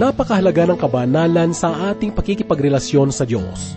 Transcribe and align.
napakahalaga 0.00 0.64
ng 0.64 0.78
kabanalan 0.80 1.52
sa 1.52 1.92
ating 1.92 2.16
pakikipagrelasyon 2.16 3.12
sa 3.12 3.28
Diyos. 3.28 3.76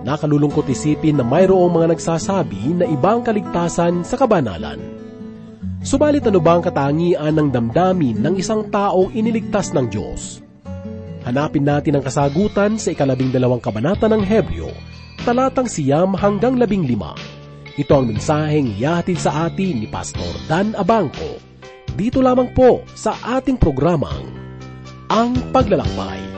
Nakalulungkot 0.00 0.64
isipin 0.72 1.20
na 1.20 1.24
mayroong 1.24 1.68
mga 1.68 1.92
nagsasabi 1.92 2.80
na 2.80 2.88
ibang 2.88 3.20
kaligtasan 3.20 4.00
sa 4.08 4.16
kabanalan. 4.16 4.80
Subalit 5.84 6.24
ano 6.24 6.40
ba 6.40 6.56
ang 6.56 6.64
katangian 6.64 7.36
ng 7.36 7.48
damdamin 7.52 8.24
ng 8.24 8.40
isang 8.40 8.72
taong 8.72 9.12
iniligtas 9.12 9.76
ng 9.76 9.84
Diyos? 9.92 10.40
Hanapin 11.28 11.68
natin 11.68 12.00
ang 12.00 12.04
kasagutan 12.04 12.80
sa 12.80 12.96
ikalabing 12.96 13.28
dalawang 13.28 13.60
kabanata 13.60 14.08
ng 14.08 14.24
Hebreo, 14.24 14.72
talatang 15.28 15.68
siyam 15.68 16.16
hanggang 16.16 16.56
labing 16.56 16.88
lima. 16.88 17.12
Ito 17.76 18.00
ang 18.00 18.08
mensaheng 18.08 18.80
iyahatid 18.80 19.20
sa 19.20 19.48
atin 19.48 19.84
ni 19.84 19.88
Pastor 19.92 20.40
Dan 20.48 20.72
Abangco. 20.72 21.36
Dito 21.92 22.24
lamang 22.24 22.48
po 22.56 22.80
sa 22.96 23.16
ating 23.36 23.60
programang 23.60 24.43
Ang 25.12 25.36
Paglalakbay. 25.52 26.33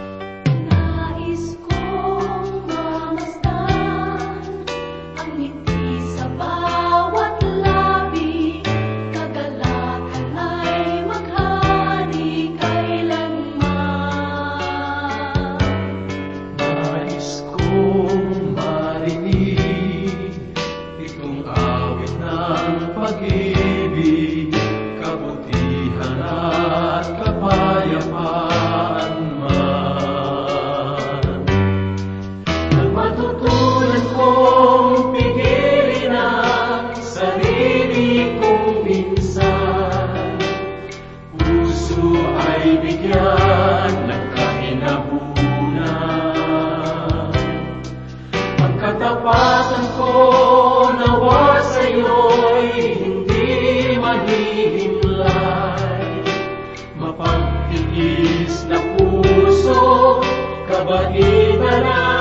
Mapagtiis 57.97 58.69
na 58.69 58.77
puso, 58.93 60.21
kabaitan 60.69 61.81
ang 61.81 62.16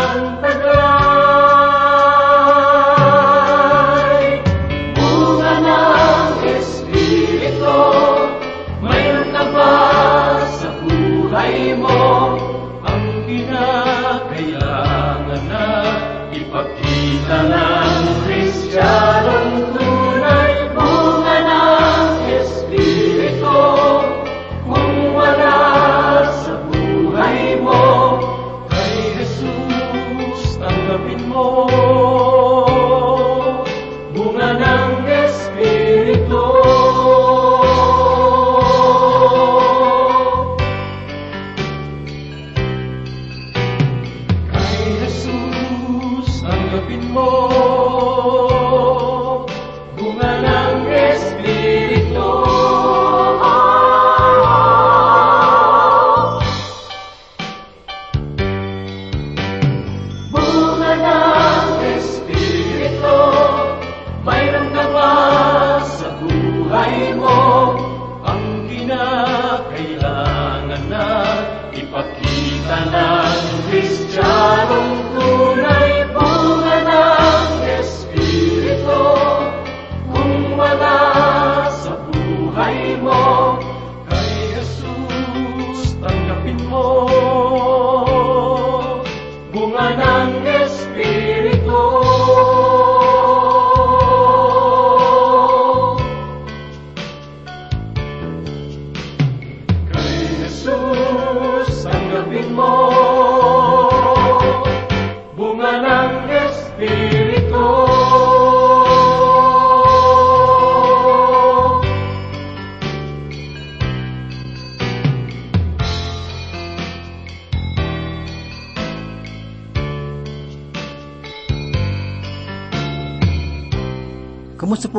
tanggapin 46.86 47.10
mo. 47.10 47.65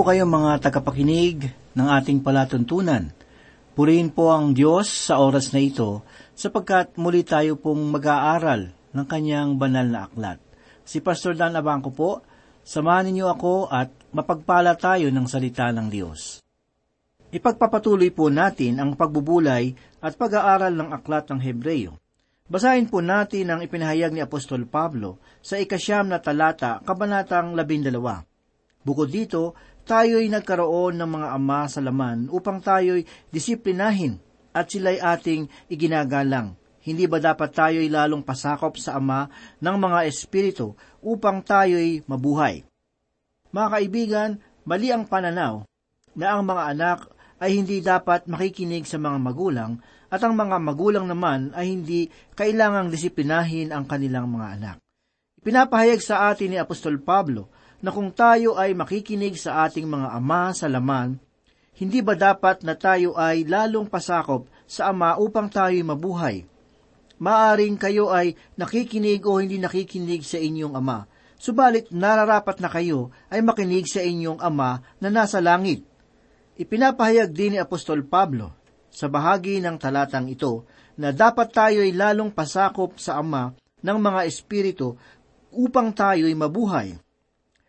Kayo 0.06 0.22
mga 0.22 0.62
tagapakinig 0.62 1.50
ng 1.74 1.88
ating 1.98 2.22
palatuntunan? 2.22 3.10
Purihin 3.74 4.14
po 4.14 4.30
ang 4.30 4.54
Diyos 4.54 4.86
sa 4.86 5.18
oras 5.18 5.50
na 5.50 5.58
ito 5.58 6.06
sapagkat 6.30 6.94
muli 6.94 7.26
tayo 7.26 7.58
pong 7.58 7.90
mag-aaral 7.90 8.70
ng 8.70 9.02
kanyang 9.02 9.58
banal 9.58 9.82
na 9.82 10.06
aklat. 10.06 10.38
Si 10.86 11.02
Pastor 11.02 11.34
Dan 11.34 11.58
Abangco 11.58 11.90
po, 11.90 12.22
samahan 12.62 13.10
ninyo 13.10 13.26
ako 13.34 13.66
at 13.66 13.90
mapagpala 14.14 14.78
tayo 14.78 15.10
ng 15.10 15.26
salita 15.26 15.74
ng 15.74 15.90
Diyos. 15.90 16.38
Ipagpapatuloy 17.34 18.14
po 18.14 18.30
natin 18.30 18.78
ang 18.78 18.94
pagbubulay 18.94 19.74
at 19.98 20.14
pag-aaral 20.14 20.70
ng 20.70 20.94
aklat 20.94 21.34
ng 21.34 21.42
Hebreyo. 21.42 21.98
Basahin 22.46 22.86
po 22.86 23.02
natin 23.02 23.50
ang 23.50 23.58
ipinahayag 23.58 24.14
ni 24.14 24.22
Apostol 24.22 24.70
Pablo 24.70 25.18
sa 25.42 25.58
ikasyam 25.58 26.06
na 26.06 26.22
talata, 26.22 26.78
kabanatang 26.86 27.58
labindalawa. 27.58 28.22
Bukod 28.86 29.10
dito, 29.10 29.58
tayo'y 29.86 30.26
nagkaroon 30.26 30.98
ng 30.98 31.10
mga 31.16 31.28
ama 31.30 31.70
sa 31.70 31.78
laman 31.78 32.26
upang 32.34 32.58
tayo'y 32.58 33.06
disiplinahin 33.30 34.18
at 34.50 34.66
sila'y 34.66 34.98
ating 34.98 35.46
iginagalang. 35.70 36.58
Hindi 36.82 37.06
ba 37.06 37.22
dapat 37.22 37.54
tayo'y 37.54 37.90
lalong 37.90 38.26
pasakop 38.26 38.78
sa 38.78 38.98
ama 38.98 39.30
ng 39.62 39.76
mga 39.78 40.06
espiritu 40.10 40.74
upang 41.02 41.42
tayo'y 41.42 42.02
mabuhay? 42.06 42.66
Mga 43.54 43.68
kaibigan, 43.70 44.30
mali 44.66 44.90
ang 44.90 45.06
pananaw 45.06 45.62
na 46.18 46.26
ang 46.34 46.42
mga 46.42 46.62
anak 46.74 46.98
ay 47.38 47.58
hindi 47.58 47.78
dapat 47.84 48.26
makikinig 48.26 48.88
sa 48.88 48.98
mga 48.98 49.18
magulang 49.22 49.78
at 50.08 50.22
ang 50.22 50.34
mga 50.38 50.56
magulang 50.62 51.06
naman 51.06 51.52
ay 51.52 51.74
hindi 51.74 52.08
kailangang 52.38 52.88
disiplinahin 52.88 53.74
ang 53.74 53.84
kanilang 53.84 54.30
mga 54.30 54.46
anak. 54.58 54.76
Pinapahayag 55.42 56.02
sa 56.02 56.30
atin 56.30 56.54
ni 56.54 56.58
Apostol 56.58 56.98
Pablo 57.02 57.54
na 57.80 57.92
kung 57.92 58.12
tayo 58.12 58.56
ay 58.56 58.72
makikinig 58.72 59.36
sa 59.36 59.68
ating 59.68 59.84
mga 59.84 60.16
ama 60.16 60.52
sa 60.56 60.68
laman, 60.68 61.20
hindi 61.76 62.00
ba 62.00 62.16
dapat 62.16 62.64
na 62.64 62.72
tayo 62.72 63.12
ay 63.20 63.44
lalong 63.44 63.84
pasakop 63.84 64.48
sa 64.64 64.88
ama 64.92 65.20
upang 65.20 65.52
tayo'y 65.52 65.84
mabuhay? 65.84 66.48
Maaring 67.20 67.76
kayo 67.76 68.08
ay 68.12 68.36
nakikinig 68.56 69.24
o 69.28 69.40
hindi 69.40 69.60
nakikinig 69.60 70.24
sa 70.24 70.40
inyong 70.40 70.72
ama, 70.72 71.04
subalit 71.36 71.92
nararapat 71.92 72.64
na 72.64 72.72
kayo 72.72 73.12
ay 73.28 73.44
makinig 73.44 73.84
sa 73.88 74.00
inyong 74.00 74.40
ama 74.40 74.80
na 75.00 75.08
nasa 75.12 75.40
langit. 75.44 75.84
Ipinapahayag 76.56 77.28
din 77.36 77.56
ni 77.56 77.58
Apostol 77.60 78.04
Pablo 78.08 78.56
sa 78.88 79.12
bahagi 79.12 79.60
ng 79.60 79.76
talatang 79.76 80.24
ito 80.32 80.64
na 80.96 81.12
dapat 81.12 81.52
tayo'y 81.52 81.92
lalong 81.92 82.32
pasakop 82.32 82.96
sa 82.96 83.20
Ama 83.20 83.52
ng 83.84 83.98
mga 84.00 84.24
Espiritu 84.24 84.96
upang 85.52 85.92
tayo'y 85.92 86.32
mabuhay. 86.32 86.96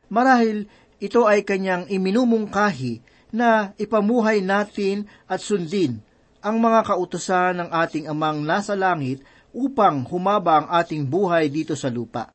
Marahil 0.08 0.68
ito 0.98 1.28
ay 1.30 1.44
kanyang 1.46 1.86
iminumungkahi 1.92 3.04
na 3.36 3.76
ipamuhay 3.76 4.40
natin 4.42 5.06
at 5.28 5.44
sundin 5.44 6.00
ang 6.40 6.58
mga 6.64 6.88
kautosan 6.88 7.60
ng 7.60 7.70
ating 7.70 8.06
amang 8.08 8.40
nasa 8.42 8.74
langit 8.74 9.22
upang 9.52 10.08
humaba 10.08 10.64
ang 10.64 10.68
ating 10.72 11.04
buhay 11.04 11.52
dito 11.52 11.76
sa 11.76 11.92
lupa. 11.92 12.32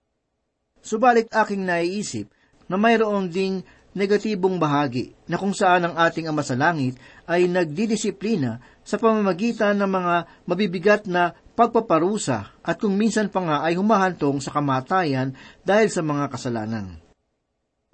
Subalit 0.82 1.30
aking 1.30 1.62
naiisip 1.62 2.26
na 2.66 2.76
mayroon 2.76 3.30
ding 3.30 3.62
negatibong 3.92 4.56
bahagi 4.56 5.12
na 5.28 5.36
kung 5.36 5.52
saan 5.52 5.86
ang 5.86 5.94
ating 5.94 6.26
Ama 6.26 6.42
sa 6.42 6.56
Langit 6.56 6.96
ay 7.28 7.46
nagdidisiplina 7.46 8.58
sa 8.82 8.96
pamamagitan 8.96 9.78
ng 9.78 9.90
mga 9.90 10.14
mabibigat 10.48 11.02
na 11.06 11.36
pagpaparusa 11.52 12.56
at 12.64 12.76
kung 12.80 12.96
minsan 12.96 13.28
pa 13.28 13.40
nga 13.44 13.56
ay 13.62 13.76
humahantong 13.76 14.40
sa 14.40 14.50
kamatayan 14.50 15.36
dahil 15.62 15.92
sa 15.92 16.00
mga 16.00 16.24
kasalanan. 16.32 16.98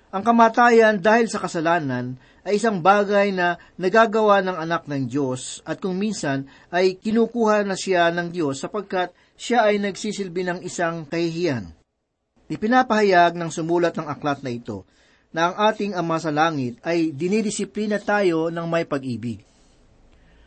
Ang 0.08 0.24
kamatayan 0.24 1.04
dahil 1.04 1.28
sa 1.28 1.36
kasalanan 1.36 2.16
ay 2.40 2.56
isang 2.56 2.80
bagay 2.80 3.28
na 3.28 3.60
nagagawa 3.76 4.40
ng 4.40 4.56
anak 4.56 4.88
ng 4.88 5.04
Diyos 5.04 5.60
at 5.68 5.84
kung 5.84 6.00
minsan 6.00 6.48
ay 6.72 6.96
kinukuha 6.96 7.60
na 7.68 7.76
siya 7.76 8.08
ng 8.08 8.32
Diyos 8.32 8.64
sapagkat 8.64 9.12
siya 9.36 9.68
ay 9.68 9.76
nagsisilbi 9.76 10.48
ng 10.48 10.58
isang 10.64 11.04
kahihiyan. 11.04 11.76
Ipinapahayag 12.48 13.36
ng 13.36 13.52
sumulat 13.52 14.00
ng 14.00 14.08
aklat 14.08 14.40
na 14.40 14.48
ito 14.48 14.88
na 15.28 15.52
ang 15.52 15.54
ating 15.68 15.92
Ama 15.92 16.16
sa 16.16 16.32
Langit 16.32 16.80
ay 16.80 17.12
dinidisiplina 17.12 18.00
tayo 18.00 18.48
ng 18.48 18.64
may 18.64 18.88
pag-ibig. 18.88 19.44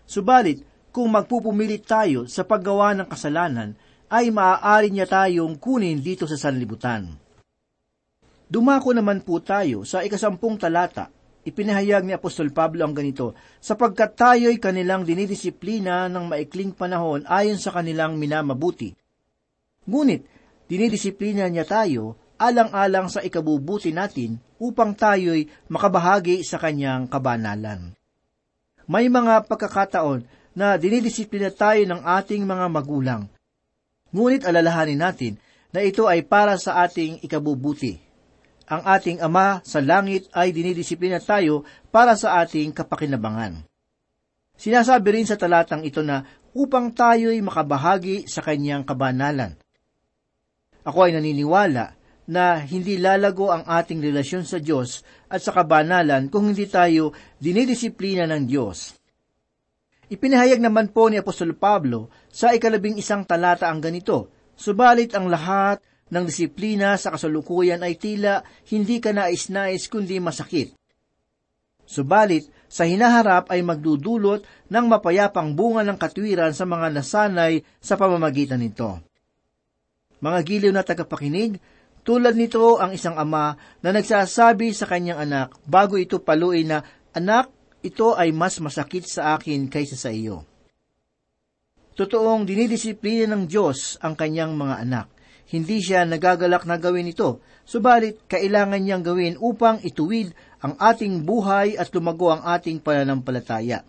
Subalit, 0.09 0.65
kung 0.89 1.13
magpupumilit 1.13 1.85
tayo 1.85 2.25
sa 2.25 2.41
paggawa 2.41 2.97
ng 2.97 3.05
kasalanan, 3.05 3.77
ay 4.09 4.33
maaari 4.33 4.89
niya 4.89 5.05
tayong 5.05 5.53
kunin 5.61 6.01
dito 6.01 6.25
sa 6.25 6.35
sanlibutan. 6.35 7.20
Dumako 8.51 8.91
naman 8.91 9.23
po 9.23 9.39
tayo 9.39 9.87
sa 9.87 10.03
ikasampung 10.03 10.59
talata. 10.59 11.07
Ipinahayag 11.47 12.03
ni 12.03 12.11
Apostol 12.11 12.51
Pablo 12.51 12.83
ang 12.83 12.91
ganito, 12.91 13.31
sapagkat 13.63 14.19
tayo'y 14.19 14.59
kanilang 14.59 15.07
dinidisiplina 15.07 16.11
ng 16.11 16.27
maikling 16.27 16.75
panahon 16.75 17.23
ayon 17.31 17.55
sa 17.55 17.71
kanilang 17.71 18.19
minamabuti. 18.19 18.91
Ngunit, 19.87 20.27
dinidisiplina 20.67 21.47
niya 21.47 21.63
tayo 21.63 22.19
alang-alang 22.35 23.07
sa 23.07 23.23
ikabubuti 23.23 23.95
natin 23.95 24.35
upang 24.59 24.99
tayo'y 24.99 25.47
makabahagi 25.71 26.43
sa 26.43 26.59
kanyang 26.59 27.07
kabanalan. 27.07 27.95
May 28.83 29.07
mga 29.07 29.47
pagkakataon 29.47 30.27
na 30.59 30.75
dinidisiplina 30.75 31.55
tayo 31.55 31.87
ng 31.87 32.03
ating 32.03 32.43
mga 32.43 32.67
magulang. 32.67 33.31
Ngunit 34.11 34.43
alalahanin 34.43 34.99
natin 34.99 35.39
na 35.71 35.79
ito 35.79 36.03
ay 36.03 36.27
para 36.27 36.59
sa 36.59 36.83
ating 36.83 37.23
ikabubuti. 37.23 38.10
Ang 38.71 38.87
ating 38.87 39.19
Ama 39.19 39.59
sa 39.67 39.83
langit 39.83 40.31
ay 40.31 40.55
dinidisiplina 40.55 41.19
tayo 41.19 41.67
para 41.91 42.15
sa 42.15 42.39
ating 42.39 42.71
kapakinabangan. 42.71 43.67
Sinasabi 44.55 45.19
rin 45.19 45.27
sa 45.27 45.35
talatang 45.35 45.83
ito 45.83 45.99
na 45.99 46.23
upang 46.55 46.95
tayo'y 46.95 47.43
makabahagi 47.43 48.31
sa 48.31 48.39
kanyang 48.39 48.87
kabanalan. 48.87 49.59
Ako 50.87 51.03
ay 51.03 51.19
naniniwala 51.19 51.99
na 52.31 52.63
hindi 52.63 52.95
lalago 52.95 53.51
ang 53.51 53.67
ating 53.67 53.99
relasyon 53.99 54.47
sa 54.47 54.63
Diyos 54.63 55.03
at 55.27 55.43
sa 55.43 55.51
kabanalan 55.51 56.31
kung 56.31 56.47
hindi 56.47 56.63
tayo 56.71 57.11
dinidisiplina 57.43 58.23
ng 58.23 58.47
Diyos. 58.47 58.95
Ipinahayag 60.07 60.63
naman 60.63 60.95
po 60.95 61.11
ni 61.11 61.19
Apostol 61.19 61.59
Pablo 61.59 62.07
sa 62.31 62.55
ikalabing 62.55 62.95
isang 62.95 63.27
talata 63.27 63.67
ang 63.67 63.83
ganito, 63.83 64.31
Subalit 64.55 65.11
ang 65.17 65.25
lahat 65.25 65.81
ng 66.11 66.23
disiplina 66.27 66.99
sa 66.99 67.15
kasalukuyan 67.15 67.81
ay 67.81 67.95
tila 67.95 68.43
hindi 68.67 68.99
ka 68.99 69.15
nais-nais 69.15 69.87
kundi 69.87 70.19
masakit. 70.19 70.75
Subalit, 71.87 72.47
sa 72.71 72.87
hinaharap 72.87 73.51
ay 73.51 73.59
magdudulot 73.67 74.47
ng 74.71 74.85
mapayapang 74.87 75.51
bunga 75.51 75.83
ng 75.83 75.99
katwiran 75.99 76.55
sa 76.55 76.63
mga 76.63 76.87
nasanay 76.87 77.67
sa 77.83 77.99
pamamagitan 77.99 78.63
nito. 78.63 79.03
Mga 80.23 80.39
giliw 80.47 80.71
na 80.71 80.87
tagapakinig, 80.87 81.59
tulad 82.07 82.39
nito 82.39 82.79
ang 82.79 82.95
isang 82.95 83.19
ama 83.19 83.59
na 83.83 83.91
nagsasabi 83.91 84.71
sa 84.71 84.87
kanyang 84.87 85.19
anak 85.19 85.51
bago 85.67 85.99
ito 85.99 86.23
paluin 86.23 86.71
na, 86.71 86.79
Anak, 87.11 87.51
ito 87.83 88.15
ay 88.15 88.31
mas 88.31 88.55
masakit 88.63 89.03
sa 89.03 89.35
akin 89.35 89.67
kaysa 89.67 89.99
sa 89.99 90.15
iyo. 90.15 90.47
Totoong 91.91 92.47
dinidisiplina 92.47 93.27
ng 93.35 93.51
Diyos 93.51 93.99
ang 93.99 94.15
kanyang 94.15 94.55
mga 94.55 94.75
anak. 94.87 95.07
Hindi 95.51 95.83
siya 95.83 96.07
nagagalak 96.07 96.63
na 96.63 96.79
gawin 96.79 97.11
ito, 97.11 97.43
subalit 97.67 98.23
kailangan 98.31 98.79
niyang 98.79 99.03
gawin 99.03 99.35
upang 99.35 99.83
ituwid 99.83 100.31
ang 100.63 100.79
ating 100.79 101.27
buhay 101.27 101.75
at 101.75 101.91
lumago 101.91 102.31
ang 102.31 102.39
ating 102.47 102.79
pananampalataya. 102.79 103.83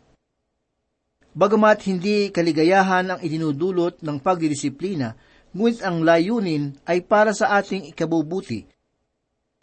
Bagamat 1.33 1.87
hindi 1.87 2.35
kaligayahan 2.35 3.15
ang 3.15 3.21
idinudulot 3.23 4.03
ng 4.03 4.19
pagdidisiplina, 4.19 5.15
ngunit 5.55 5.87
ang 5.87 6.03
layunin 6.03 6.77
ay 6.83 7.07
para 7.07 7.31
sa 7.31 7.55
ating 7.57 7.95
ikabubuti. 7.95 8.67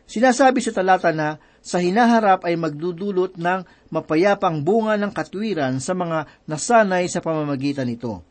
Sinasabi 0.10 0.64
sa 0.64 0.74
talata 0.74 1.14
na 1.14 1.38
sa 1.62 1.78
hinaharap 1.84 2.48
ay 2.48 2.56
magdudulot 2.58 3.38
ng 3.38 3.92
mapayapang 3.94 4.64
bunga 4.66 4.98
ng 4.98 5.12
katwiran 5.14 5.78
sa 5.84 5.94
mga 5.94 6.26
nasanay 6.48 7.06
sa 7.12 7.22
pamamagitan 7.22 7.86
nito. 7.86 8.26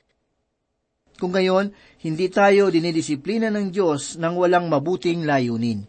Kung 1.18 1.34
gayon, 1.34 1.74
hindi 2.00 2.30
tayo 2.30 2.70
dinidisiplina 2.70 3.50
ng 3.50 3.74
Diyos 3.74 4.14
nang 4.16 4.38
walang 4.38 4.70
mabuting 4.70 5.26
layunin. 5.26 5.82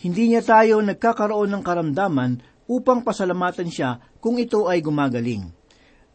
Hindi 0.00 0.32
niya 0.32 0.40
tayo 0.40 0.80
nagkakaroon 0.80 1.52
ng 1.52 1.62
karamdaman 1.62 2.40
upang 2.64 3.04
pasalamatan 3.04 3.68
siya 3.68 4.00
kung 4.18 4.40
ito 4.40 4.64
ay 4.66 4.80
gumagaling. 4.80 5.52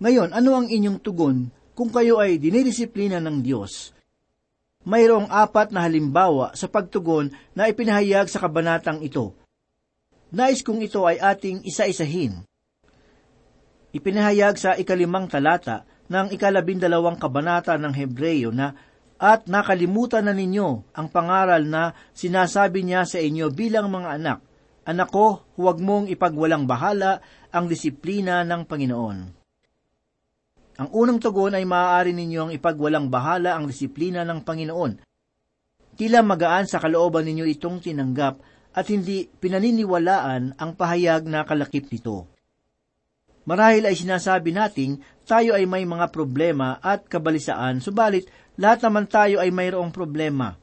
Ngayon, 0.01 0.33
ano 0.33 0.51
ang 0.57 0.67
inyong 0.67 0.99
tugon 1.05 1.53
kung 1.77 1.93
kayo 1.93 2.17
ay 2.17 2.41
dinidisiplina 2.41 3.21
ng 3.21 3.45
Diyos? 3.45 3.93
mayroong 4.83 5.31
apat 5.31 5.71
na 5.71 5.83
halimbawa 5.83 6.51
sa 6.53 6.67
pagtugon 6.67 7.31
na 7.55 7.71
ipinahayag 7.71 8.27
sa 8.27 8.43
kabanatang 8.43 8.99
ito. 9.03 9.31
Nais 10.33 10.59
kong 10.65 10.83
ito 10.83 11.07
ay 11.07 11.19
ating 11.19 11.63
isa-isahin. 11.63 12.43
Ipinahayag 13.93 14.57
sa 14.57 14.73
ikalimang 14.75 15.29
talata 15.29 15.85
ng 16.11 16.27
ikalabindalawang 16.35 17.19
kabanata 17.19 17.79
ng 17.79 17.93
Hebreyo 17.95 18.51
na 18.51 18.75
at 19.23 19.47
nakalimutan 19.47 20.27
na 20.27 20.35
ninyo 20.35 20.91
ang 20.91 21.07
pangaral 21.07 21.63
na 21.63 21.95
sinasabi 22.11 22.83
niya 22.83 23.07
sa 23.07 23.23
inyo 23.23 23.47
bilang 23.55 23.87
mga 23.87 24.19
anak. 24.19 24.39
Anak 24.83 25.15
ko, 25.15 25.47
huwag 25.55 25.79
mong 25.79 26.11
ipagwalang 26.11 26.67
bahala 26.67 27.23
ang 27.55 27.71
disiplina 27.71 28.43
ng 28.43 28.67
Panginoon. 28.67 29.17
Ang 30.73 30.89
unang 30.91 31.23
tugon 31.23 31.55
ay 31.55 31.63
maaari 31.63 32.11
ninyong 32.11 32.51
ipagwalang 32.57 33.07
bahala 33.07 33.55
ang 33.55 33.69
disiplina 33.69 34.27
ng 34.27 34.43
Panginoon. 34.43 35.05
Tila 35.93 36.19
magaan 36.25 36.65
sa 36.65 36.81
kalooban 36.81 37.23
ninyo 37.29 37.45
itong 37.47 37.79
tinanggap 37.79 38.41
at 38.73 38.85
hindi 38.89 39.29
pinaniniwalaan 39.29 40.57
ang 40.57 40.71
pahayag 40.73 41.29
na 41.29 41.45
kalakip 41.45 41.87
nito. 41.93 42.25
Marahil 43.45 43.85
ay 43.85 43.93
sinasabi 43.93 44.55
nating 44.55 44.97
tayo 45.23 45.55
ay 45.55 45.63
may 45.67 45.87
mga 45.87 46.11
problema 46.11 46.79
at 46.83 47.07
kabalisaan, 47.07 47.79
subalit 47.79 48.27
lahat 48.59 48.85
naman 48.85 49.09
tayo 49.09 49.41
ay 49.41 49.49
mayroong 49.49 49.89
problema. 49.89 50.53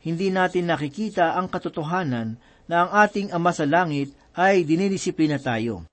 Hindi 0.00 0.30
natin 0.30 0.70
nakikita 0.70 1.36
ang 1.36 1.50
katotohanan 1.50 2.38
na 2.70 2.76
ang 2.86 2.90
ating 3.04 3.34
Ama 3.34 3.50
sa 3.50 3.66
Langit 3.66 4.14
ay 4.38 4.62
dinidisiplina 4.62 5.36
tayo. 5.42 5.84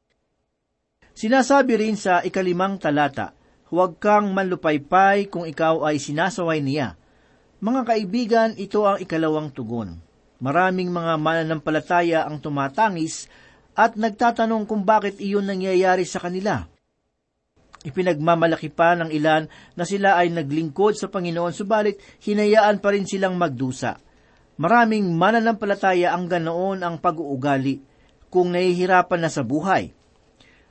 Sinasabi 1.17 1.81
rin 1.81 1.97
sa 1.97 2.21
ikalimang 2.21 2.77
talata, 2.77 3.33
huwag 3.73 3.97
kang 3.97 4.31
manlupaypay 4.37 5.33
kung 5.33 5.49
ikaw 5.49 5.81
ay 5.89 5.97
sinasaway 5.97 6.61
niya. 6.61 6.93
Mga 7.57 7.81
kaibigan, 7.89 8.49
ito 8.53 8.85
ang 8.85 9.01
ikalawang 9.01 9.49
tugon. 9.49 9.97
Maraming 10.37 10.93
mga 10.93 11.17
mananampalataya 11.17 12.29
ang 12.29 12.37
tumatangis 12.37 13.25
at 13.73 13.97
nagtatanong 13.97 14.69
kung 14.69 14.85
bakit 14.85 15.17
iyon 15.17 15.49
nangyayari 15.49 16.05
sa 16.05 16.21
kanila. 16.21 16.69
Ipinagmamalaki 17.87 18.67
pa 18.67 18.99
ng 18.99 19.07
ilan 19.15 19.47
na 19.79 19.87
sila 19.87 20.19
ay 20.19 20.27
naglingkod 20.27 20.99
sa 20.99 21.07
Panginoon 21.07 21.55
subalit 21.55 21.95
hinayaan 22.19 22.83
pa 22.83 22.91
rin 22.91 23.07
silang 23.07 23.39
magdusa. 23.39 23.95
Maraming 24.59 25.07
mananampalataya 25.15 26.11
ang 26.11 26.27
ganoon 26.27 26.83
ang 26.83 26.99
pag-uugali 26.99 27.79
kung 28.27 28.51
nahihirapan 28.51 29.23
na 29.23 29.31
sa 29.31 29.47
buhay. 29.47 29.95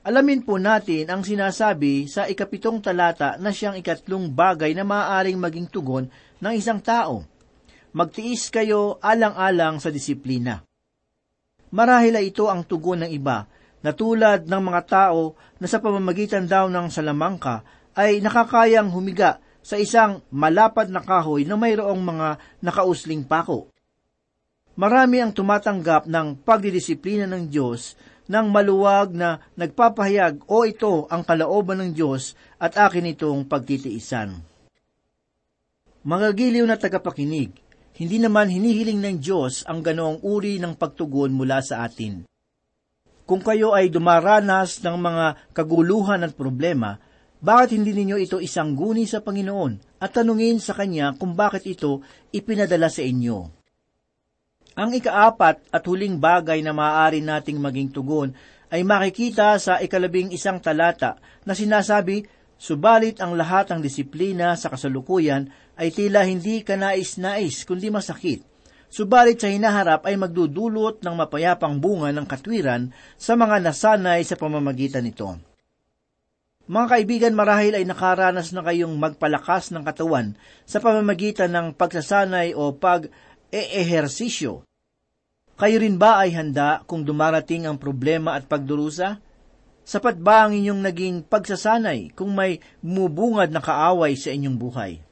Alamin 0.06 0.44
po 0.44 0.61
natin 0.61 1.08
ang 1.11 1.25
sinasabi 1.25 2.06
sa 2.06 2.28
ikapitong 2.28 2.78
talata 2.78 3.40
na 3.40 3.50
siyang 3.50 3.80
ikatlong 3.80 4.30
bagay 4.30 4.76
na 4.76 4.87
maaaring 4.87 5.40
maging 5.40 5.66
tugon 5.66 6.06
ng 6.38 6.52
isang 6.54 6.78
tao. 6.78 7.26
Magtiis 7.96 8.52
kayo 8.52 9.00
alang-alang 9.00 9.80
sa 9.80 9.88
disiplina. 9.88 10.62
Marahil 11.73 12.14
ay 12.14 12.30
ito 12.30 12.46
ang 12.46 12.62
tugon 12.62 13.02
ng 13.02 13.11
iba 13.11 13.49
na 13.86 13.94
tulad 13.94 14.50
ng 14.50 14.62
mga 14.66 14.82
tao 14.90 15.38
na 15.62 15.70
sa 15.70 15.78
pamamagitan 15.78 16.42
daw 16.50 16.66
ng 16.66 16.90
salamangka 16.90 17.62
ay 17.94 18.18
nakakayang 18.18 18.90
humiga 18.90 19.38
sa 19.62 19.78
isang 19.78 20.26
malapad 20.34 20.90
na 20.90 20.98
kahoy 20.98 21.46
na 21.46 21.54
mayroong 21.54 22.02
mga 22.02 22.28
nakausling 22.66 23.22
pako. 23.22 23.70
Marami 24.74 25.22
ang 25.22 25.30
tumatanggap 25.30 26.10
ng 26.10 26.42
pagdidisiplina 26.42 27.30
ng 27.30 27.46
Diyos 27.46 27.94
ng 28.26 28.46
maluwag 28.50 29.14
na 29.14 29.38
nagpapahayag 29.54 30.50
o 30.50 30.66
ito 30.66 31.06
ang 31.06 31.22
kalaoban 31.22 31.78
ng 31.86 31.90
Diyos 31.94 32.34
at 32.58 32.74
akin 32.74 33.14
itong 33.14 33.46
pagtitiisan. 33.46 34.34
Mga 36.02 36.28
giliw 36.34 36.66
na 36.66 36.74
tagapakinig, 36.74 37.54
hindi 38.02 38.18
naman 38.18 38.50
hinihiling 38.50 38.98
ng 38.98 39.16
Diyos 39.22 39.62
ang 39.64 39.78
ganoong 39.78 40.26
uri 40.26 40.58
ng 40.58 40.74
pagtugon 40.74 41.30
mula 41.30 41.62
sa 41.62 41.86
atin. 41.86 42.26
Kung 43.26 43.42
kayo 43.42 43.75
ay 43.75 43.90
dumaranas 43.90 44.87
ng 44.87 44.97
mga 45.02 45.50
kaguluhan 45.50 46.23
at 46.23 46.38
problema, 46.38 46.95
bakit 47.42 47.75
hindi 47.75 47.90
ninyo 47.90 48.16
ito 48.23 48.38
isang 48.38 48.78
guni 48.78 49.02
sa 49.04 49.18
Panginoon 49.18 49.99
at 49.99 50.14
tanungin 50.14 50.62
sa 50.62 50.78
Kanya 50.78 51.12
kung 51.18 51.35
bakit 51.35 51.66
ito 51.66 52.06
ipinadala 52.30 52.87
sa 52.87 53.02
inyo? 53.02 53.38
Ang 54.78 54.90
ikaapat 54.95 55.75
at 55.75 55.83
huling 55.85 56.23
bagay 56.23 56.62
na 56.62 56.71
maaari 56.71 57.18
nating 57.18 57.59
maging 57.59 57.90
tugon 57.90 58.30
ay 58.71 58.87
makikita 58.87 59.59
sa 59.59 59.83
ikalabing 59.83 60.30
isang 60.30 60.62
talata 60.62 61.18
na 61.42 61.52
sinasabi, 61.52 62.23
Subalit 62.56 63.21
ang 63.21 63.37
lahat 63.37 63.68
ng 63.68 63.85
disiplina 63.85 64.56
sa 64.56 64.73
kasalukuyan 64.73 65.52
ay 65.76 65.92
tila 65.92 66.25
hindi 66.25 66.64
kanais-nais 66.64 67.68
kundi 67.68 67.92
masakit. 67.92 68.40
Subalit 68.96 69.36
sa 69.36 69.52
hinaharap 69.52 70.08
ay 70.08 70.16
magdudulot 70.16 71.04
ng 71.04 71.14
mapayapang 71.20 71.76
bunga 71.76 72.16
ng 72.16 72.24
katwiran 72.24 72.96
sa 73.20 73.36
mga 73.36 73.60
nasanay 73.60 74.24
sa 74.24 74.40
pamamagitan 74.40 75.04
nito. 75.04 75.36
Mga 76.64 76.86
kaibigan, 76.88 77.36
marahil 77.36 77.76
ay 77.76 77.84
nakaranas 77.84 78.56
na 78.56 78.64
kayong 78.64 78.96
magpalakas 78.96 79.68
ng 79.68 79.84
katawan 79.84 80.32
sa 80.64 80.80
pamamagitan 80.80 81.52
ng 81.52 81.66
pagsasanay 81.76 82.56
o 82.56 82.72
pag-eehersisyo. 82.72 84.64
Kayo 85.60 85.76
rin 85.76 86.00
ba 86.00 86.24
ay 86.24 86.32
handa 86.32 86.80
kung 86.88 87.04
dumarating 87.04 87.68
ang 87.68 87.76
problema 87.76 88.32
at 88.32 88.48
pagdurusa? 88.48 89.20
Sapat 89.84 90.16
ba 90.24 90.48
ang 90.48 90.56
inyong 90.56 90.80
naging 90.80 91.16
pagsasanay 91.20 92.16
kung 92.16 92.32
may 92.32 92.64
mubungad 92.80 93.52
na 93.52 93.60
kaaway 93.60 94.16
sa 94.16 94.32
inyong 94.32 94.56
buhay? 94.56 95.04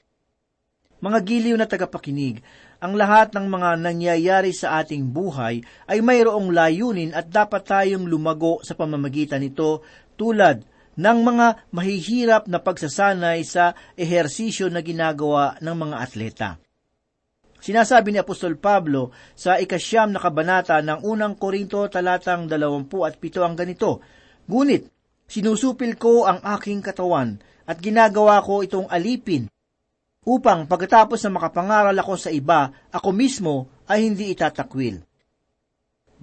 Mga 1.05 1.21
giliw 1.21 1.57
na 1.61 1.69
tagapakinig, 1.69 2.41
ang 2.85 3.01
lahat 3.01 3.33
ng 3.33 3.49
mga 3.49 3.81
nangyayari 3.81 4.53
sa 4.53 4.85
ating 4.85 5.09
buhay 5.09 5.65
ay 5.89 6.05
mayroong 6.05 6.53
layunin 6.53 7.17
at 7.17 7.33
dapat 7.33 7.65
tayong 7.65 8.05
lumago 8.05 8.61
sa 8.61 8.77
pamamagitan 8.77 9.41
nito 9.41 9.81
tulad 10.21 10.61
ng 10.93 11.19
mga 11.25 11.73
mahihirap 11.73 12.45
na 12.45 12.61
pagsasanay 12.61 13.41
sa 13.41 13.73
ehersisyo 13.97 14.69
na 14.69 14.85
ginagawa 14.85 15.57
ng 15.65 15.75
mga 15.81 15.97
atleta. 15.97 16.49
Sinasabi 17.57 18.13
ni 18.13 18.21
Apostol 18.21 18.61
Pablo 18.61 19.17
sa 19.33 19.57
ikasyam 19.57 20.13
na 20.13 20.21
kabanata 20.21 20.77
ng 20.85 21.01
unang 21.09 21.41
Korinto 21.41 21.89
talatang 21.89 22.45
dalawampu 22.45 23.09
at 23.09 23.17
pito 23.17 23.41
ang 23.41 23.57
ganito, 23.57 24.05
Ngunit, 24.45 24.93
sinusupil 25.25 25.97
ko 25.97 26.29
ang 26.29 26.45
aking 26.45 26.85
katawan 26.85 27.41
at 27.65 27.81
ginagawa 27.81 28.45
ko 28.45 28.61
itong 28.61 28.93
alipin 28.93 29.49
upang 30.25 30.65
pagkatapos 30.65 31.21
na 31.25 31.37
makapangaral 31.37 31.97
ako 31.97 32.15
sa 32.17 32.33
iba, 32.33 32.73
ako 32.91 33.13
mismo 33.13 33.69
ay 33.85 34.09
hindi 34.09 34.33
itatakwil. 34.33 35.05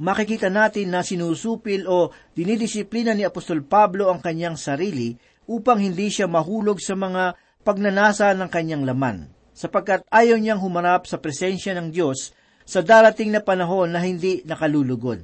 Makikita 0.01 0.49
natin 0.49 0.89
na 0.89 1.05
sinusupil 1.05 1.85
o 1.85 2.09
dinidisiplina 2.33 3.13
ni 3.13 3.21
Apostol 3.21 3.61
Pablo 3.61 4.09
ang 4.09 4.17
kanyang 4.17 4.57
sarili 4.57 5.13
upang 5.45 5.77
hindi 5.77 6.09
siya 6.09 6.25
mahulog 6.25 6.81
sa 6.81 6.97
mga 6.97 7.37
pagnanasa 7.61 8.33
ng 8.33 8.49
kanyang 8.49 8.83
laman, 8.89 9.29
sapagkat 9.53 10.01
ayaw 10.09 10.41
niyang 10.41 10.57
humarap 10.57 11.05
sa 11.05 11.21
presensya 11.21 11.77
ng 11.77 11.93
Diyos 11.93 12.33
sa 12.65 12.81
darating 12.81 13.29
na 13.29 13.45
panahon 13.45 13.93
na 13.93 14.01
hindi 14.01 14.41
nakalulugod. 14.41 15.21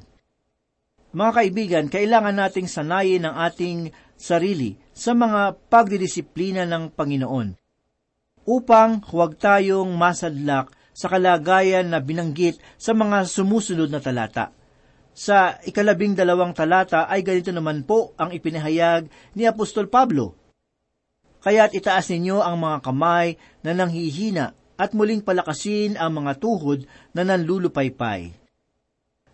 Mga 1.17 1.31
kaibigan, 1.33 1.85
kailangan 1.89 2.37
nating 2.37 2.69
sanayin 2.69 3.25
ang 3.25 3.41
ating 3.49 3.89
sarili 4.13 4.77
sa 4.93 5.17
mga 5.17 5.57
pagdidisiplina 5.71 6.69
ng 6.69 6.93
Panginoon 6.93 7.66
upang 8.47 9.03
huwag 9.11 9.35
tayong 9.35 9.91
masadlak 9.93 10.71
sa 10.95 11.11
kalagayan 11.11 11.91
na 11.91 11.99
binanggit 11.99 12.57
sa 12.79 12.95
mga 12.95 13.27
sumusunod 13.27 13.91
na 13.91 13.99
talata. 13.99 14.55
Sa 15.11 15.59
ikalabing 15.61 16.15
dalawang 16.15 16.55
talata 16.55 17.05
ay 17.11 17.21
ganito 17.21 17.51
naman 17.51 17.83
po 17.83 18.15
ang 18.15 18.31
ipinahayag 18.31 19.11
ni 19.35 19.43
Apostol 19.43 19.91
Pablo. 19.91 20.33
Kaya't 21.43 21.75
itaas 21.75 22.07
ninyo 22.09 22.39
ang 22.39 22.55
mga 22.57 22.77
kamay 22.81 23.35
na 23.61 23.75
nanghihina 23.75 24.55
at 24.79 24.95
muling 24.95 25.21
palakasin 25.21 25.99
ang 25.99 26.23
mga 26.23 26.39
tuhod 26.39 26.87
na 27.11 27.27
nanlulupaypay 27.27 28.47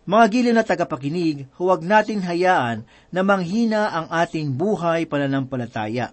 mga 0.04 0.24
giliw 0.28 0.52
na 0.52 0.60
tagapakinig, 0.60 1.48
huwag 1.56 1.80
nating 1.80 2.20
hayaan 2.28 2.84
na 3.08 3.24
manghina 3.24 3.88
ang 3.88 4.12
ating 4.12 4.52
buhay 4.52 5.08
pananampalataya. 5.08 6.12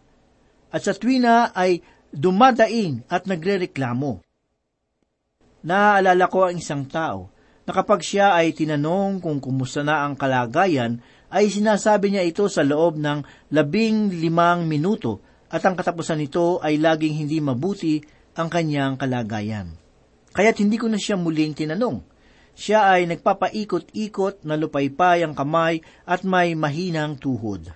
At 0.72 0.88
sa 0.88 0.96
tuwina 0.96 1.52
ay 1.52 1.84
dumadaing 2.12 3.08
at 3.08 3.28
nagrereklamo. 3.28 4.24
Naaalala 5.64 6.26
ko 6.28 6.48
ang 6.48 6.60
isang 6.60 6.88
tao 6.88 7.32
na 7.64 7.72
kapag 7.72 8.04
siya 8.04 8.36
ay 8.36 8.52
tinanong 8.52 9.24
kung 9.24 9.40
kumusta 9.40 9.82
na 9.82 10.04
ang 10.04 10.20
kalagayan, 10.20 11.00
ay 11.32 11.48
sinasabi 11.48 12.12
niya 12.12 12.28
ito 12.28 12.48
sa 12.52 12.62
loob 12.62 13.00
ng 13.00 13.50
labing 13.56 14.12
limang 14.12 14.68
minuto 14.68 15.24
at 15.48 15.64
ang 15.64 15.80
katapusan 15.80 16.20
nito 16.20 16.60
ay 16.60 16.76
laging 16.76 17.24
hindi 17.24 17.40
mabuti 17.40 18.04
ang 18.36 18.52
kanyang 18.52 19.00
kalagayan. 19.00 19.72
Kaya't 20.32 20.60
hindi 20.60 20.76
ko 20.76 20.92
na 20.92 21.00
siya 21.00 21.16
muling 21.16 21.56
tinanong 21.56 22.12
siya 22.52 22.94
ay 22.94 23.08
nagpapaikot-ikot 23.08 24.44
na 24.44 24.60
lupaypay 24.60 25.24
ang 25.24 25.32
kamay 25.32 25.80
at 26.04 26.22
may 26.28 26.54
mahinang 26.54 27.16
tuhod. 27.16 27.72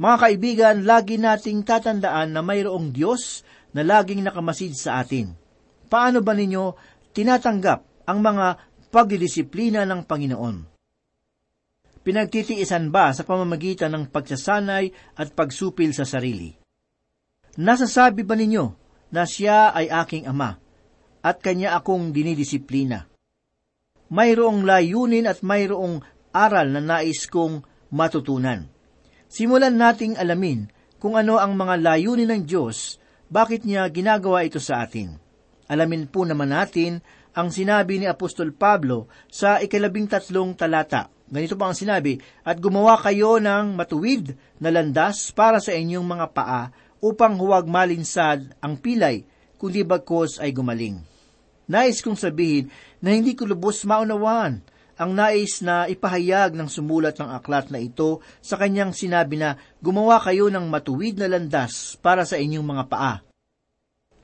Mga 0.00 0.16
kaibigan, 0.16 0.76
lagi 0.88 1.20
nating 1.20 1.60
tatandaan 1.60 2.32
na 2.32 2.40
mayroong 2.40 2.88
Diyos 2.88 3.44
na 3.76 3.84
laging 3.84 4.24
nakamasid 4.24 4.72
sa 4.72 5.04
atin. 5.04 5.36
Paano 5.92 6.24
ba 6.24 6.32
ninyo 6.32 6.72
tinatanggap 7.12 8.08
ang 8.08 8.18
mga 8.24 8.46
pagdidisiplina 8.88 9.84
ng 9.84 10.08
Panginoon? 10.08 10.56
Pinagtitiisan 12.00 12.88
ba 12.88 13.12
sa 13.12 13.28
pamamagitan 13.28 13.92
ng 13.92 14.08
pagsasanay 14.08 14.88
at 15.20 15.36
pagsupil 15.36 15.92
sa 15.92 16.08
sarili? 16.08 16.56
Nasasabi 17.60 18.24
ba 18.24 18.40
ninyo 18.40 18.64
na 19.12 19.28
siya 19.28 19.76
ay 19.76 19.92
aking 19.92 20.24
ama 20.24 20.56
at 21.20 21.44
kanya 21.44 21.76
akong 21.76 22.16
dinidisiplina? 22.16 23.04
mayroong 24.10 24.66
layunin 24.66 25.30
at 25.30 25.40
mayroong 25.40 26.02
aral 26.34 26.66
na 26.74 26.82
nais 26.82 27.30
kong 27.30 27.62
matutunan. 27.94 28.66
Simulan 29.30 29.78
nating 29.78 30.18
alamin 30.18 30.66
kung 30.98 31.14
ano 31.14 31.38
ang 31.38 31.54
mga 31.54 31.78
layunin 31.78 32.26
ng 32.34 32.42
Diyos, 32.50 32.98
bakit 33.30 33.62
niya 33.62 33.86
ginagawa 33.86 34.42
ito 34.42 34.58
sa 34.58 34.82
atin. 34.82 35.14
Alamin 35.70 36.10
po 36.10 36.26
naman 36.26 36.50
natin 36.50 36.98
ang 37.30 37.54
sinabi 37.54 38.02
ni 38.02 38.10
Apostol 38.10 38.50
Pablo 38.50 39.06
sa 39.30 39.62
ikalabing 39.62 40.10
tatlong 40.10 40.58
talata. 40.58 41.14
Ganito 41.30 41.54
pa 41.54 41.70
ang 41.70 41.78
sinabi, 41.78 42.18
At 42.42 42.58
gumawa 42.58 42.98
kayo 42.98 43.38
ng 43.38 43.78
matuwid 43.78 44.34
na 44.58 44.74
landas 44.74 45.30
para 45.30 45.62
sa 45.62 45.78
inyong 45.78 46.02
mga 46.10 46.26
paa 46.34 46.62
upang 46.98 47.38
huwag 47.38 47.70
malinsad 47.70 48.50
ang 48.58 48.82
pilay, 48.82 49.22
kundi 49.62 49.86
bagkos 49.86 50.42
ay 50.42 50.50
gumaling. 50.50 50.98
Nais 51.70 52.02
kong 52.02 52.18
sabihin 52.18 52.66
na 52.98 53.14
hindi 53.14 53.38
ko 53.38 53.46
lubos 53.46 53.86
maunawaan 53.86 54.58
ang 55.00 55.16
nais 55.16 55.64
na 55.64 55.88
ipahayag 55.88 56.52
ng 56.52 56.68
sumulat 56.68 57.16
ng 57.16 57.32
aklat 57.32 57.72
na 57.72 57.80
ito 57.80 58.20
sa 58.44 58.60
kanyang 58.60 58.92
sinabi 58.92 59.40
na 59.40 59.56
gumawa 59.80 60.20
kayo 60.20 60.52
ng 60.52 60.68
matuwid 60.68 61.16
na 61.16 61.24
landas 61.24 61.96
para 62.04 62.28
sa 62.28 62.36
inyong 62.36 62.66
mga 62.68 62.84
paa. 62.84 63.14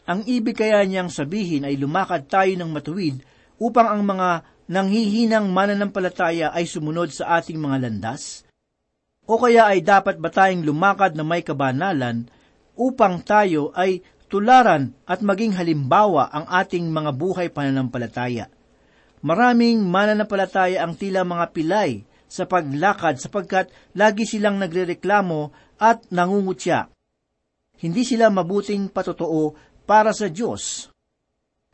Ang 0.04 0.28
ibig 0.28 0.60
kaya 0.60 0.84
niyang 0.84 1.08
sabihin 1.08 1.64
ay 1.64 1.80
lumakad 1.80 2.28
tayo 2.28 2.52
ng 2.60 2.68
matuwid 2.68 3.24
upang 3.56 3.88
ang 3.88 4.04
mga 4.04 4.44
nanghihinang 4.68 5.48
mananampalataya 5.48 6.52
ay 6.52 6.68
sumunod 6.68 7.08
sa 7.08 7.40
ating 7.40 7.56
mga 7.56 7.88
landas? 7.88 8.44
O 9.24 9.40
kaya 9.40 9.72
ay 9.72 9.80
dapat 9.80 10.20
ba 10.20 10.28
tayong 10.28 10.60
lumakad 10.60 11.16
na 11.16 11.24
may 11.24 11.40
kabanalan 11.40 12.28
upang 12.76 13.24
tayo 13.24 13.72
ay 13.72 14.04
tularan 14.28 14.92
at 15.08 15.24
maging 15.24 15.56
halimbawa 15.56 16.28
ang 16.28 16.44
ating 16.52 16.84
mga 16.92 17.10
buhay 17.16 17.48
pananampalataya. 17.48 18.52
Maraming 19.26 19.82
mananampalataya 19.82 20.86
ang 20.86 20.94
tila 20.94 21.26
mga 21.26 21.50
pilay 21.50 22.06
sa 22.30 22.46
paglakad 22.46 23.18
sapagkat 23.18 23.74
lagi 23.98 24.22
silang 24.22 24.62
nagrereklamo 24.62 25.50
at 25.82 26.06
nangungutya. 26.14 26.86
Hindi 27.82 28.06
sila 28.06 28.30
mabuting 28.30 28.86
patotoo 28.86 29.58
para 29.82 30.14
sa 30.14 30.30
Diyos. 30.30 30.94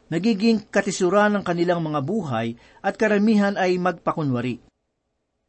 Nagiging 0.08 0.72
katisuran 0.72 1.36
ng 1.36 1.44
kanilang 1.44 1.84
mga 1.84 2.00
buhay 2.00 2.56
at 2.80 2.96
karamihan 2.96 3.60
ay 3.60 3.76
magpakunwari. 3.76 4.56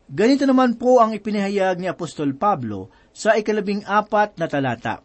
Ganito 0.04 0.44
naman 0.44 0.76
po 0.76 1.00
ang 1.00 1.16
ipinahayag 1.16 1.80
ni 1.80 1.88
Apostol 1.88 2.36
Pablo 2.36 2.92
sa 3.16 3.40
ikalabing 3.40 3.88
apat 3.88 4.36
na 4.36 4.52
talata. 4.52 5.00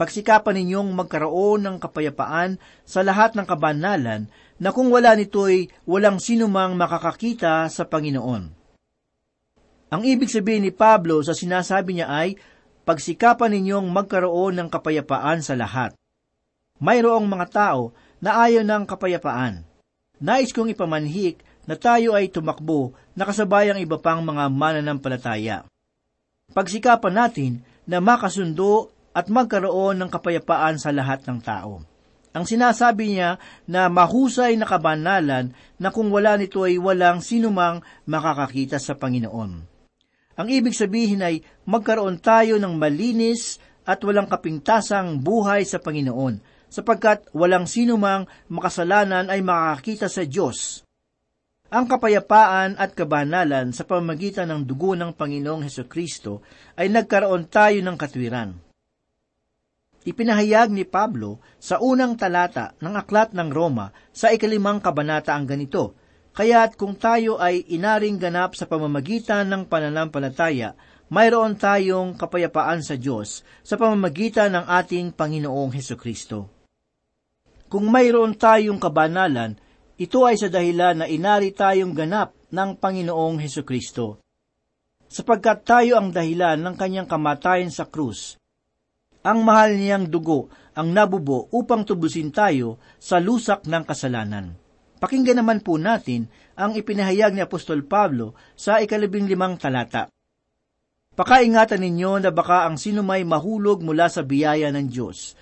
Pagsikapan 0.00 0.56
ninyong 0.56 0.96
magkaroon 0.96 1.60
ng 1.62 1.76
kapayapaan 1.76 2.56
sa 2.82 3.04
lahat 3.04 3.36
ng 3.36 3.44
kabanalan 3.44 4.32
na 4.62 4.70
kung 4.70 4.94
wala 4.94 5.18
nito'y 5.18 5.66
walang 5.90 6.22
sinumang 6.22 6.78
makakakita 6.78 7.66
sa 7.66 7.82
Panginoon. 7.82 8.42
Ang 9.90 10.02
ibig 10.06 10.30
sabihin 10.30 10.62
ni 10.62 10.70
Pablo 10.70 11.18
sa 11.26 11.34
sinasabi 11.34 11.98
niya 11.98 12.06
ay, 12.06 12.38
pagsikapan 12.86 13.58
ninyong 13.58 13.90
magkaroon 13.90 14.54
ng 14.62 14.68
kapayapaan 14.70 15.42
sa 15.42 15.58
lahat. 15.58 15.98
Mayroong 16.78 17.26
mga 17.26 17.46
tao 17.50 17.90
na 18.22 18.38
ayaw 18.46 18.62
ng 18.62 18.86
kapayapaan. 18.86 19.66
Nais 20.22 20.54
kong 20.54 20.70
ipamanhik 20.70 21.42
na 21.66 21.74
tayo 21.74 22.14
ay 22.14 22.30
tumakbo 22.30 22.94
na 23.18 23.26
kasabayang 23.26 23.82
iba 23.82 23.98
pang 23.98 24.22
mga 24.22 24.46
mananampalataya. 24.46 25.66
Pagsikapan 26.54 27.14
natin 27.18 27.52
na 27.82 27.98
makasundo 27.98 28.94
at 29.10 29.26
magkaroon 29.26 29.98
ng 29.98 30.08
kapayapaan 30.08 30.78
sa 30.78 30.94
lahat 30.94 31.26
ng 31.26 31.38
tao. 31.42 31.91
Ang 32.32 32.48
sinasabi 32.48 33.12
niya 33.12 33.36
na 33.68 33.92
mahusay 33.92 34.56
na 34.56 34.64
kabanalan 34.64 35.52
na 35.76 35.88
kung 35.92 36.08
wala 36.08 36.40
nito 36.40 36.64
ay 36.64 36.80
walang 36.80 37.20
sinumang 37.20 37.84
makakakita 38.08 38.80
sa 38.80 38.96
Panginoon. 38.96 39.68
Ang 40.32 40.48
ibig 40.48 40.72
sabihin 40.72 41.20
ay 41.20 41.44
magkaroon 41.68 42.16
tayo 42.16 42.56
ng 42.56 42.72
malinis 42.72 43.60
at 43.84 44.00
walang 44.00 44.32
kapintasang 44.32 45.20
buhay 45.20 45.68
sa 45.68 45.76
Panginoon, 45.76 46.40
sapagkat 46.72 47.28
walang 47.36 47.68
sinumang 47.68 48.24
makasalanan 48.48 49.28
ay 49.28 49.44
makakakita 49.44 50.08
sa 50.08 50.24
Diyos. 50.24 50.88
Ang 51.72 51.84
kapayapaan 51.88 52.80
at 52.80 52.96
kabanalan 52.96 53.76
sa 53.76 53.84
pamamagitan 53.84 54.48
ng 54.48 54.60
dugo 54.64 54.96
ng 54.96 55.12
Panginoong 55.12 55.68
Heso 55.68 55.84
Kristo 55.84 56.40
ay 56.76 56.88
nagkaroon 56.88 57.48
tayo 57.48 57.80
ng 57.84 57.96
katwiran. 57.96 58.71
Ipinahayag 60.02 60.74
ni 60.74 60.82
Pablo 60.82 61.38
sa 61.62 61.78
unang 61.78 62.18
talata 62.18 62.74
ng 62.82 62.94
Aklat 62.98 63.30
ng 63.38 63.54
Roma 63.54 63.94
sa 64.10 64.34
ikalimang 64.34 64.82
kabanata 64.82 65.30
ang 65.30 65.46
ganito, 65.46 65.94
Kaya't 66.32 66.80
kung 66.80 66.98
tayo 66.98 67.38
ay 67.38 67.62
inaring 67.70 68.18
ganap 68.18 68.58
sa 68.58 68.66
pamamagitan 68.66 69.46
ng 69.46 69.68
pananampalataya, 69.68 70.74
mayroon 71.12 71.54
tayong 71.60 72.16
kapayapaan 72.16 72.80
sa 72.80 72.96
Diyos 72.96 73.44
sa 73.60 73.76
pamamagitan 73.76 74.50
ng 74.56 74.64
ating 74.64 75.12
Panginoong 75.12 75.70
Heso 75.76 75.94
Kristo. 75.94 76.48
Kung 77.68 77.86
mayroon 77.92 78.34
tayong 78.34 78.80
kabanalan, 78.82 79.54
ito 80.00 80.26
ay 80.26 80.34
sa 80.34 80.48
dahilan 80.50 81.04
na 81.04 81.06
inari 81.06 81.54
tayong 81.54 81.94
ganap 81.94 82.34
ng 82.50 82.80
Panginoong 82.80 83.38
Heso 83.38 83.62
Kristo. 83.62 84.18
Sapagkat 85.06 85.62
tayo 85.62 86.00
ang 86.00 86.10
dahilan 86.10 86.58
ng 86.58 86.74
kanyang 86.74 87.06
kamatayan 87.06 87.68
sa 87.68 87.84
krus, 87.84 88.40
ang 89.22 89.46
mahal 89.46 89.74
niyang 89.78 90.10
dugo 90.10 90.50
ang 90.72 90.88
nabubo 90.92 91.52
upang 91.52 91.84
tubusin 91.84 92.32
tayo 92.32 92.80
sa 92.96 93.20
lusak 93.20 93.68
ng 93.68 93.84
kasalanan. 93.84 94.56
Pakinggan 95.02 95.42
naman 95.42 95.60
po 95.60 95.76
natin 95.76 96.30
ang 96.56 96.78
ipinahayag 96.78 97.34
ni 97.34 97.42
Apostol 97.42 97.84
Pablo 97.84 98.38
sa 98.54 98.78
ikalabing 98.80 99.26
limang 99.28 99.58
talata. 99.58 100.08
Pakaingatan 101.12 101.82
ninyo 101.82 102.24
na 102.24 102.30
baka 102.32 102.64
ang 102.64 102.80
sinumay 102.80 103.20
mahulog 103.26 103.84
mula 103.84 104.08
sa 104.08 104.24
biyaya 104.24 104.72
ng 104.72 104.86
Diyos. 104.88 105.36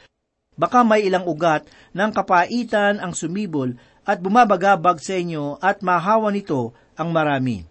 Baka 0.58 0.82
may 0.82 1.06
ilang 1.06 1.30
ugat 1.30 1.70
ng 1.94 2.10
kapaitan 2.10 2.98
ang 2.98 3.14
sumibol 3.14 3.70
at 4.02 4.18
bumabagabag 4.18 4.98
sa 4.98 5.14
inyo 5.14 5.62
at 5.62 5.86
mahawa 5.86 6.34
nito 6.34 6.74
ang 6.98 7.14
marami. 7.14 7.69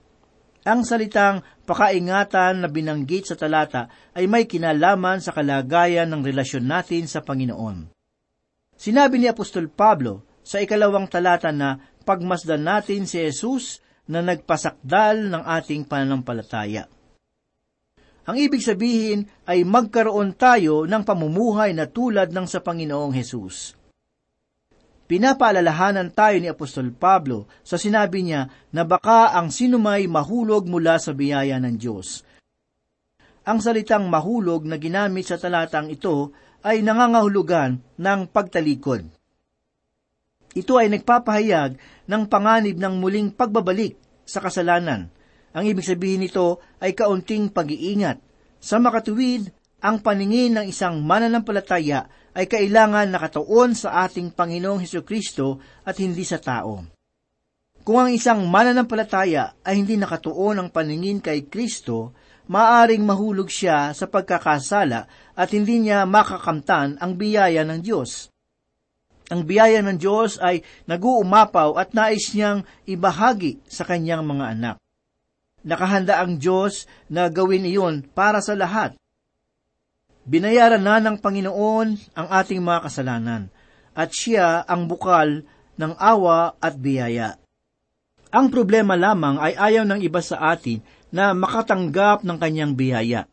Ang 0.67 0.83
salitang 0.83 1.39
pakaingatan 1.63 2.59
na 2.59 2.67
binanggit 2.67 3.31
sa 3.31 3.35
talata 3.39 3.87
ay 4.11 4.27
may 4.27 4.43
kinalaman 4.43 5.23
sa 5.23 5.31
kalagayan 5.31 6.11
ng 6.11 6.19
relasyon 6.19 6.67
natin 6.67 7.07
sa 7.07 7.23
Panginoon. 7.23 7.95
Sinabi 8.75 9.23
ni 9.23 9.31
Apostol 9.31 9.71
Pablo 9.71 10.27
sa 10.43 10.59
ikalawang 10.59 11.07
talata 11.07 11.51
na 11.55 11.79
pagmasdan 12.03 12.63
natin 12.63 13.07
si 13.07 13.23
Jesus 13.23 13.79
na 14.09 14.19
nagpasakdal 14.19 15.31
ng 15.31 15.43
ating 15.47 15.87
pananampalataya. 15.87 16.91
Ang 18.27 18.37
ibig 18.37 18.61
sabihin 18.61 19.25
ay 19.47 19.63
magkaroon 19.63 20.35
tayo 20.35 20.83
ng 20.85 21.01
pamumuhay 21.07 21.71
na 21.71 21.87
tulad 21.87 22.29
ng 22.29 22.45
sa 22.45 22.59
Panginoong 22.59 23.15
Hesus. 23.15 23.78
Pinapaalalahanan 25.09 26.13
tayo 26.13 26.37
ni 26.37 26.45
Apostol 26.53 26.93
Pablo 26.93 27.49
sa 27.65 27.81
sinabi 27.81 28.21
niya 28.21 28.45
na 28.69 28.85
baka 28.85 29.33
ang 29.33 29.49
sinumay 29.49 30.05
mahulog 30.05 30.69
mula 30.69 31.01
sa 31.01 31.17
biyaya 31.17 31.57
ng 31.57 31.81
Diyos. 31.81 32.21
Ang 33.41 33.57
salitang 33.57 34.05
mahulog 34.05 34.69
na 34.69 34.77
ginamit 34.77 35.25
sa 35.25 35.41
talatang 35.41 35.89
ito 35.89 36.29
ay 36.61 36.85
nangangahulugan 36.85 37.81
ng 37.97 38.19
pagtalikod. 38.29 39.09
Ito 40.53 40.77
ay 40.77 40.93
nagpapahayag 40.93 41.81
ng 42.05 42.23
panganib 42.29 42.77
ng 42.77 43.01
muling 43.01 43.33
pagbabalik 43.33 43.97
sa 44.29 44.45
kasalanan. 44.45 45.09
Ang 45.57 45.65
ibig 45.65 45.89
sabihin 45.89 46.21
nito 46.21 46.61
ay 46.77 46.93
kaunting 46.93 47.49
pag-iingat. 47.49 48.21
Sa 48.61 48.77
makatuwid, 48.77 49.49
ang 49.81 50.05
paningin 50.05 50.53
ng 50.53 50.65
isang 50.69 51.01
mananampalataya 51.01 52.05
ay 52.39 52.47
kailangan 52.47 53.11
nakatuon 53.11 53.75
sa 53.75 54.07
ating 54.07 54.31
Panginoong 54.31 54.79
Heso 54.79 55.03
Kristo 55.03 55.59
at 55.83 55.99
hindi 55.99 56.23
sa 56.23 56.39
tao. 56.39 56.87
Kung 57.83 57.99
ang 57.99 58.11
isang 58.15 58.47
mananampalataya 58.47 59.59
ay 59.59 59.83
hindi 59.83 59.99
nakatuon 59.99 60.63
ang 60.63 60.69
paningin 60.71 61.19
kay 61.19 61.51
Kristo, 61.51 62.15
maaring 62.47 63.03
mahulog 63.03 63.51
siya 63.51 63.91
sa 63.91 64.07
pagkakasala 64.07 65.35
at 65.35 65.49
hindi 65.51 65.83
niya 65.83 66.07
makakamtan 66.07 66.95
ang 67.03 67.19
biyaya 67.19 67.67
ng 67.67 67.83
Diyos. 67.83 68.31
Ang 69.29 69.43
biyaya 69.43 69.83
ng 69.83 69.99
Diyos 69.99 70.39
ay 70.39 70.63
naguumapaw 70.87 71.75
at 71.75 71.91
nais 71.91 72.31
niyang 72.31 72.63
ibahagi 72.87 73.59
sa 73.67 73.83
kanyang 73.83 74.23
mga 74.23 74.45
anak. 74.55 74.75
Nakahanda 75.67 76.23
ang 76.23 76.39
Diyos 76.39 76.87
na 77.11 77.27
gawin 77.27 77.67
iyon 77.67 78.07
para 78.15 78.39
sa 78.39 78.55
lahat. 78.55 78.95
Binayaran 80.29 80.85
na 80.85 81.01
ng 81.01 81.17
Panginoon 81.17 82.13
ang 82.13 82.27
ating 82.29 82.61
mga 82.61 82.85
kasalanan, 82.85 83.49
at 83.97 84.13
siya 84.13 84.61
ang 84.61 84.85
bukal 84.85 85.41
ng 85.73 85.93
awa 85.97 86.53
at 86.61 86.77
biyaya. 86.77 87.41
Ang 88.29 88.53
problema 88.53 88.93
lamang 88.93 89.41
ay 89.41 89.57
ayaw 89.57 89.89
ng 89.89 90.05
iba 90.05 90.21
sa 90.21 90.53
atin 90.53 90.85
na 91.09 91.33
makatanggap 91.33 92.21
ng 92.21 92.37
kanyang 92.37 92.77
biyaya. 92.77 93.25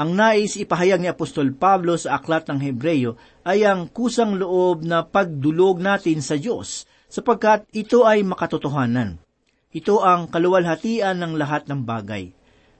Ang 0.00 0.16
nais 0.16 0.56
ipahayag 0.56 1.04
ni 1.04 1.12
Apostol 1.12 1.52
Pablo 1.52 2.00
sa 2.00 2.16
aklat 2.16 2.48
ng 2.48 2.56
Hebreyo 2.56 3.20
ay 3.44 3.68
ang 3.68 3.92
kusang 3.92 4.40
loob 4.40 4.80
na 4.80 5.04
pagdulog 5.04 5.76
natin 5.76 6.24
sa 6.24 6.40
Diyos, 6.40 6.88
sapagkat 7.12 7.68
ito 7.76 8.08
ay 8.08 8.24
makatotohanan. 8.24 9.20
Ito 9.76 10.00
ang 10.00 10.32
kaluwalhatian 10.32 11.20
ng 11.20 11.36
lahat 11.36 11.68
ng 11.68 11.84
bagay. 11.84 12.32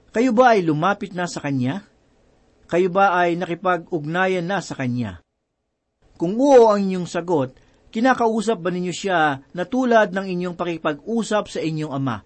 Kayo 0.09 0.33
ba 0.33 0.57
ay 0.57 0.65
lumapit 0.65 1.13
na 1.13 1.29
sa 1.29 1.45
Kanya? 1.45 1.85
Kayo 2.65 2.89
ba 2.89 3.13
ay 3.13 3.37
nakipag-ugnayan 3.37 4.45
na 4.45 4.57
sa 4.57 4.73
Kanya? 4.73 5.21
Kung 6.17 6.33
oo 6.41 6.73
ang 6.73 6.81
inyong 6.81 7.05
sagot, 7.05 7.53
kinakausap 7.93 8.57
ba 8.57 8.73
ninyo 8.73 8.93
siya 8.95 9.45
na 9.53 9.63
tulad 9.69 10.09
ng 10.09 10.25
inyong 10.25 10.55
pakipag-usap 10.57 11.45
sa 11.51 11.59
inyong 11.61 11.93
Ama? 11.93 12.25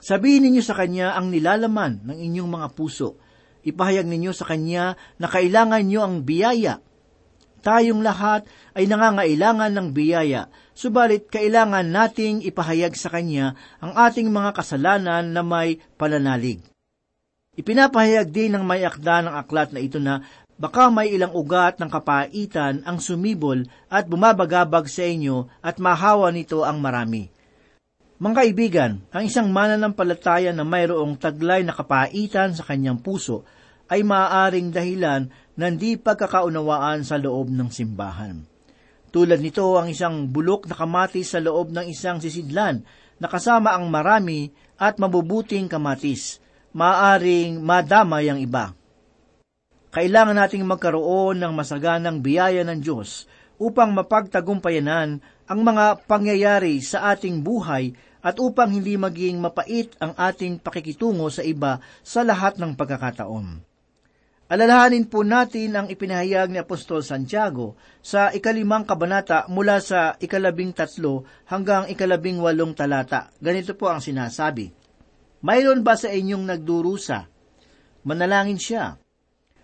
Sabihin 0.00 0.44
ninyo 0.44 0.60
sa 0.60 0.76
Kanya 0.76 1.16
ang 1.16 1.32
nilalaman 1.32 2.04
ng 2.04 2.18
inyong 2.20 2.50
mga 2.52 2.68
puso, 2.76 3.16
ipahayag 3.64 4.08
ninyo 4.08 4.32
sa 4.36 4.44
Kanya 4.44 4.96
na 5.16 5.28
kailangan 5.28 5.88
nyo 5.88 6.00
ang 6.04 6.16
biyaya. 6.24 6.84
Tayong 7.60 8.00
lahat 8.00 8.48
ay 8.72 8.88
nangangailangan 8.88 9.72
ng 9.76 9.88
biyaya, 9.92 10.48
subalit 10.72 11.28
kailangan 11.28 11.84
nating 11.92 12.40
ipahayag 12.44 12.96
sa 12.96 13.12
Kanya 13.12 13.56
ang 13.80 13.92
ating 13.96 14.32
mga 14.32 14.56
kasalanan 14.56 15.32
na 15.32 15.44
may 15.44 15.76
pananalig. 16.00 16.64
Ipinapahayag 17.60 18.32
din 18.32 18.56
ng 18.56 18.64
may 18.64 18.88
akda 18.88 19.20
ng 19.20 19.36
aklat 19.36 19.76
na 19.76 19.84
ito 19.84 20.00
na 20.00 20.24
baka 20.56 20.88
may 20.88 21.12
ilang 21.12 21.36
ugat 21.36 21.76
ng 21.76 21.92
kapaitan 21.92 22.80
ang 22.88 23.04
sumibol 23.04 23.60
at 23.92 24.08
bumabagabag 24.08 24.88
sa 24.88 25.04
inyo 25.04 25.44
at 25.60 25.76
mahawa 25.76 26.32
nito 26.32 26.64
ang 26.64 26.80
marami. 26.80 27.28
Mga 28.16 28.34
kaibigan, 28.36 28.92
ang 29.12 29.28
isang 29.28 29.52
mananampalataya 29.52 30.56
na 30.56 30.64
mayroong 30.64 31.20
taglay 31.20 31.60
na 31.60 31.76
kapaitan 31.76 32.56
sa 32.56 32.64
kanyang 32.64 32.96
puso 32.96 33.44
ay 33.92 34.08
maaaring 34.08 34.72
dahilan 34.72 35.28
ng 35.52 35.74
di 35.76 36.00
pagkakaunawaan 36.00 37.04
sa 37.04 37.20
loob 37.20 37.52
ng 37.52 37.68
simbahan. 37.68 38.40
Tulad 39.12 39.36
nito 39.44 39.76
ang 39.76 39.92
isang 39.92 40.32
bulok 40.32 40.64
na 40.64 40.80
kamatis 40.80 41.36
sa 41.36 41.44
loob 41.44 41.76
ng 41.76 41.84
isang 41.92 42.24
sisidlan 42.24 42.88
na 43.20 43.28
kasama 43.28 43.76
ang 43.76 43.84
marami 43.92 44.48
at 44.80 44.96
mabubuting 44.96 45.68
kamatis. 45.68 46.40
Maaring 46.70 47.58
madamay 47.58 48.30
ang 48.30 48.38
iba. 48.38 48.70
Kailangan 49.90 50.38
nating 50.38 50.62
magkaroon 50.62 51.42
ng 51.42 51.50
masaganang 51.50 52.22
biyaya 52.22 52.62
ng 52.62 52.78
Diyos 52.78 53.26
upang 53.58 53.90
mapagtagumpayanan 53.90 55.18
ang 55.50 55.60
mga 55.66 56.06
pangyayari 56.06 56.78
sa 56.78 57.10
ating 57.10 57.42
buhay 57.42 57.90
at 58.22 58.38
upang 58.38 58.70
hindi 58.70 58.94
maging 58.94 59.42
mapait 59.42 59.90
ang 59.98 60.14
ating 60.14 60.62
pakikitungo 60.62 61.26
sa 61.26 61.42
iba 61.42 61.82
sa 62.06 62.22
lahat 62.22 62.62
ng 62.62 62.78
pagkakataon. 62.78 63.66
Alalahanin 64.50 65.10
po 65.10 65.26
natin 65.26 65.74
ang 65.74 65.86
ipinahayag 65.90 66.54
ni 66.54 66.62
Apostol 66.62 67.02
Santiago 67.02 67.74
sa 67.98 68.30
ikalimang 68.30 68.86
kabanata 68.86 69.50
mula 69.50 69.82
sa 69.82 70.14
ikalabing 70.22 70.70
tatlo 70.70 71.26
hanggang 71.50 71.90
ikalabing 71.90 72.38
walong 72.38 72.78
talata. 72.78 73.34
Ganito 73.42 73.74
po 73.74 73.90
ang 73.90 73.98
sinasabi. 73.98 74.79
Mayroon 75.40 75.80
ba 75.80 75.96
sa 75.96 76.12
inyong 76.12 76.44
nagdurusa? 76.44 77.24
Manalangin 78.04 78.60
siya. 78.60 79.00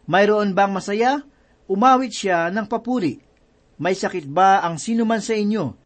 Mayroon 0.09 0.57
bang 0.57 0.73
masaya? 0.73 1.21
Umawit 1.69 2.17
siya 2.17 2.49
ng 2.49 2.65
papuri. 2.65 3.21
May 3.77 3.93
sakit 3.93 4.25
ba 4.25 4.65
ang 4.65 4.81
sinuman 4.81 5.21
sa 5.21 5.37
inyo? 5.37 5.77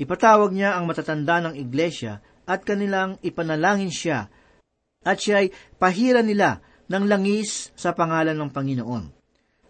Ipatawag 0.00 0.56
niya 0.56 0.74
ang 0.74 0.88
matatanda 0.88 1.44
ng 1.44 1.54
iglesia 1.60 2.24
at 2.48 2.64
kanilang 2.64 3.20
ipanalangin 3.20 3.92
siya 3.92 4.26
at 5.04 5.20
siya'y 5.20 5.76
pahira 5.76 6.24
nila 6.24 6.64
ng 6.88 7.04
langis 7.04 7.70
sa 7.76 7.92
pangalan 7.92 8.34
ng 8.34 8.50
Panginoon. 8.50 9.04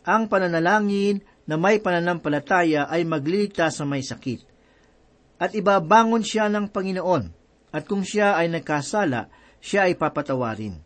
Ang 0.05 0.23
pananalangin 0.31 1.27
na 1.45 1.59
may 1.59 1.83
pananampalataya 1.83 2.87
ay 2.87 3.03
magliligtas 3.03 3.83
sa 3.83 3.85
may 3.85 4.01
sakit. 4.01 4.47
At 5.43 5.53
ibabangon 5.53 6.23
siya 6.23 6.47
ng 6.49 6.71
Panginoon, 6.71 7.44
at 7.75 7.83
kung 7.91 8.07
siya 8.07 8.39
ay 8.39 8.47
nagkasala, 8.55 9.27
siya 9.59 9.91
ay 9.91 9.99
papatawarin. 9.99 10.79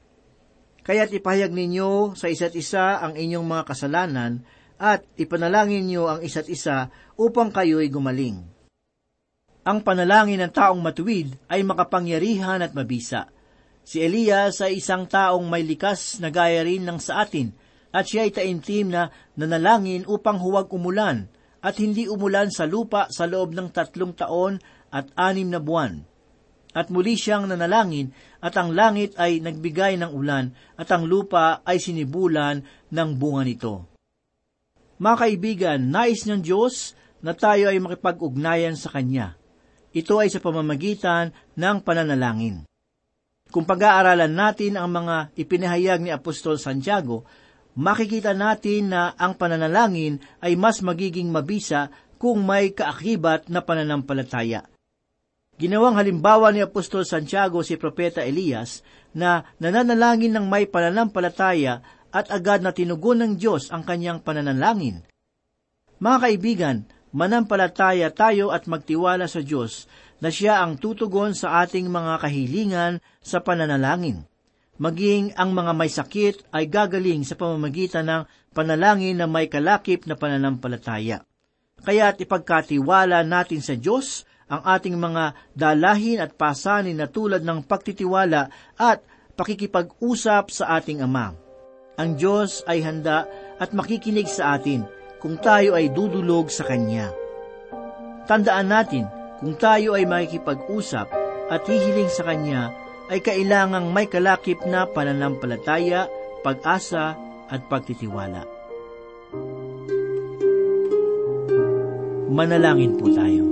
Kaya't 0.81 1.13
ipahayag 1.13 1.53
ninyo 1.53 2.17
sa 2.17 2.33
isa't 2.33 2.57
isa 2.57 3.05
ang 3.05 3.13
inyong 3.13 3.45
mga 3.45 3.69
kasalanan 3.69 4.41
at 4.81 5.05
ipanalangin 5.21 5.85
niyo 5.85 6.09
ang 6.09 6.25
isa't 6.25 6.49
isa 6.49 6.89
upang 7.21 7.53
kayo'y 7.53 7.93
gumaling. 7.93 8.41
Ang 9.69 9.85
panalangin 9.85 10.41
ng 10.41 10.53
taong 10.57 10.81
matuwid 10.81 11.37
ay 11.53 11.61
makapangyarihan 11.61 12.65
at 12.65 12.73
mabisa– 12.73 13.29
Si 13.89 14.05
Elias 14.05 14.61
ay 14.61 14.85
isang 14.85 15.09
taong 15.09 15.49
may 15.49 15.65
likas 15.65 16.21
na 16.21 16.29
gaya 16.29 16.61
rin 16.61 16.85
ng 16.85 17.01
sa 17.01 17.25
atin, 17.25 17.57
at 17.89 18.05
siya 18.05 18.29
ay 18.29 18.37
taimtim 18.37 18.93
na 18.93 19.09
nanalangin 19.33 20.05
upang 20.05 20.37
huwag 20.37 20.69
umulan, 20.77 21.25
at 21.65 21.81
hindi 21.81 22.05
umulan 22.05 22.53
sa 22.53 22.69
lupa 22.69 23.09
sa 23.09 23.25
loob 23.25 23.57
ng 23.57 23.73
tatlong 23.73 24.13
taon 24.13 24.61
at 24.93 25.09
anim 25.17 25.49
na 25.49 25.57
buwan. 25.57 26.05
At 26.79 26.95
muli 26.95 27.19
siyang 27.19 27.51
nanalangin, 27.51 28.15
at 28.39 28.55
ang 28.55 28.71
langit 28.71 29.19
ay 29.19 29.43
nagbigay 29.43 29.99
ng 29.99 30.15
ulan, 30.15 30.55
at 30.79 30.87
ang 30.95 31.11
lupa 31.11 31.59
ay 31.67 31.83
sinibulan 31.83 32.63
ng 32.95 33.09
bunga 33.19 33.43
nito. 33.43 33.75
Mga 35.03 35.17
kaibigan, 35.19 35.81
nais 35.91 36.23
ng 36.23 36.39
Diyos 36.39 36.95
na 37.19 37.35
tayo 37.35 37.67
ay 37.67 37.83
makipag-ugnayan 37.83 38.79
sa 38.79 38.95
Kanya. 38.95 39.35
Ito 39.91 40.23
ay 40.23 40.31
sa 40.31 40.39
pamamagitan 40.39 41.35
ng 41.59 41.77
pananalangin. 41.83 42.63
Kung 43.51 43.67
pag-aaralan 43.67 44.31
natin 44.31 44.79
ang 44.79 44.95
mga 44.95 45.35
ipinahayag 45.35 45.99
ni 45.99 46.15
Apostol 46.15 46.63
Santiago, 46.63 47.27
makikita 47.75 48.39
natin 48.39 48.95
na 48.95 49.19
ang 49.19 49.35
pananalangin 49.35 50.23
ay 50.39 50.55
mas 50.55 50.79
magiging 50.79 51.27
mabisa 51.27 51.91
kung 52.23 52.47
may 52.47 52.71
kaakibat 52.71 53.51
na 53.51 53.67
pananampalataya. 53.67 54.63
Ginawang 55.59 55.99
halimbawa 55.99 56.55
ni 56.55 56.63
Apostol 56.63 57.03
Santiago 57.03 57.67
si 57.67 57.75
Propeta 57.75 58.23
Elias 58.23 58.87
na 59.11 59.43
nananalangin 59.59 60.31
ng 60.39 60.47
may 60.47 60.71
pananampalataya 60.71 61.83
at 62.15 62.31
agad 62.31 62.63
na 62.63 62.71
tinugon 62.71 63.19
ng 63.27 63.33
Diyos 63.35 63.75
ang 63.75 63.83
kanyang 63.83 64.23
pananalangin. 64.23 65.03
Mga 65.99 66.19
kaibigan, 66.23 66.77
manampalataya 67.11 68.15
tayo 68.15 68.55
at 68.55 68.71
magtiwala 68.71 69.27
sa 69.27 69.43
Diyos 69.43 69.91
na 70.23 70.31
siya 70.31 70.63
ang 70.63 70.79
tutugon 70.79 71.35
sa 71.35 71.67
ating 71.67 71.91
mga 71.91 72.23
kahilingan 72.23 73.03
sa 73.19 73.43
pananalangin. 73.43 74.23
Maging 74.79 75.35
ang 75.35 75.51
mga 75.59 75.75
may 75.75 75.91
sakit 75.91 76.55
ay 76.55 76.71
gagaling 76.71 77.27
sa 77.27 77.35
pamamagitan 77.35 78.07
ng 78.07 78.23
panalangin 78.55 79.19
na 79.19 79.27
may 79.27 79.51
kalakip 79.51 80.07
na 80.07 80.15
pananampalataya. 80.15 81.27
Kaya't 81.83 82.23
ipagkatiwala 82.23 83.27
natin 83.27 83.59
sa 83.59 83.75
Diyos 83.75 84.28
ang 84.49 84.65
ating 84.65 84.97
mga 84.97 85.37
dalahin 85.53 86.25
at 86.25 86.35
pasanin 86.35 86.97
na 86.97 87.07
tulad 87.07 87.45
ng 87.45 87.65
pagtitiwala 87.65 88.49
at 88.81 89.05
pakikipag-usap 89.37 90.45
sa 90.51 90.81
ating 90.81 91.05
Ama. 91.05 91.37
Ang 92.01 92.11
Diyos 92.17 92.65
ay 92.65 92.83
handa 92.83 93.29
at 93.61 93.71
makikinig 93.77 94.27
sa 94.27 94.57
atin 94.57 94.89
kung 95.19 95.37
tayo 95.39 95.77
ay 95.77 95.93
dudulog 95.93 96.49
sa 96.49 96.65
Kanya. 96.67 97.11
Tandaan 98.27 98.71
natin 98.71 99.05
kung 99.39 99.55
tayo 99.55 99.95
ay 99.95 100.07
makikipag-usap 100.07 101.09
at 101.49 101.63
hihiling 101.65 102.11
sa 102.13 102.27
Kanya, 102.29 102.75
ay 103.09 103.25
kailangang 103.25 103.89
may 103.89 104.05
kalakip 104.05 104.61
na 104.69 104.85
pananampalataya, 104.85 106.13
pag-asa 106.45 107.17
at 107.49 107.65
pagtitiwala. 107.73 108.45
Manalangin 112.29 113.01
po 113.01 113.09
tayo. 113.09 113.48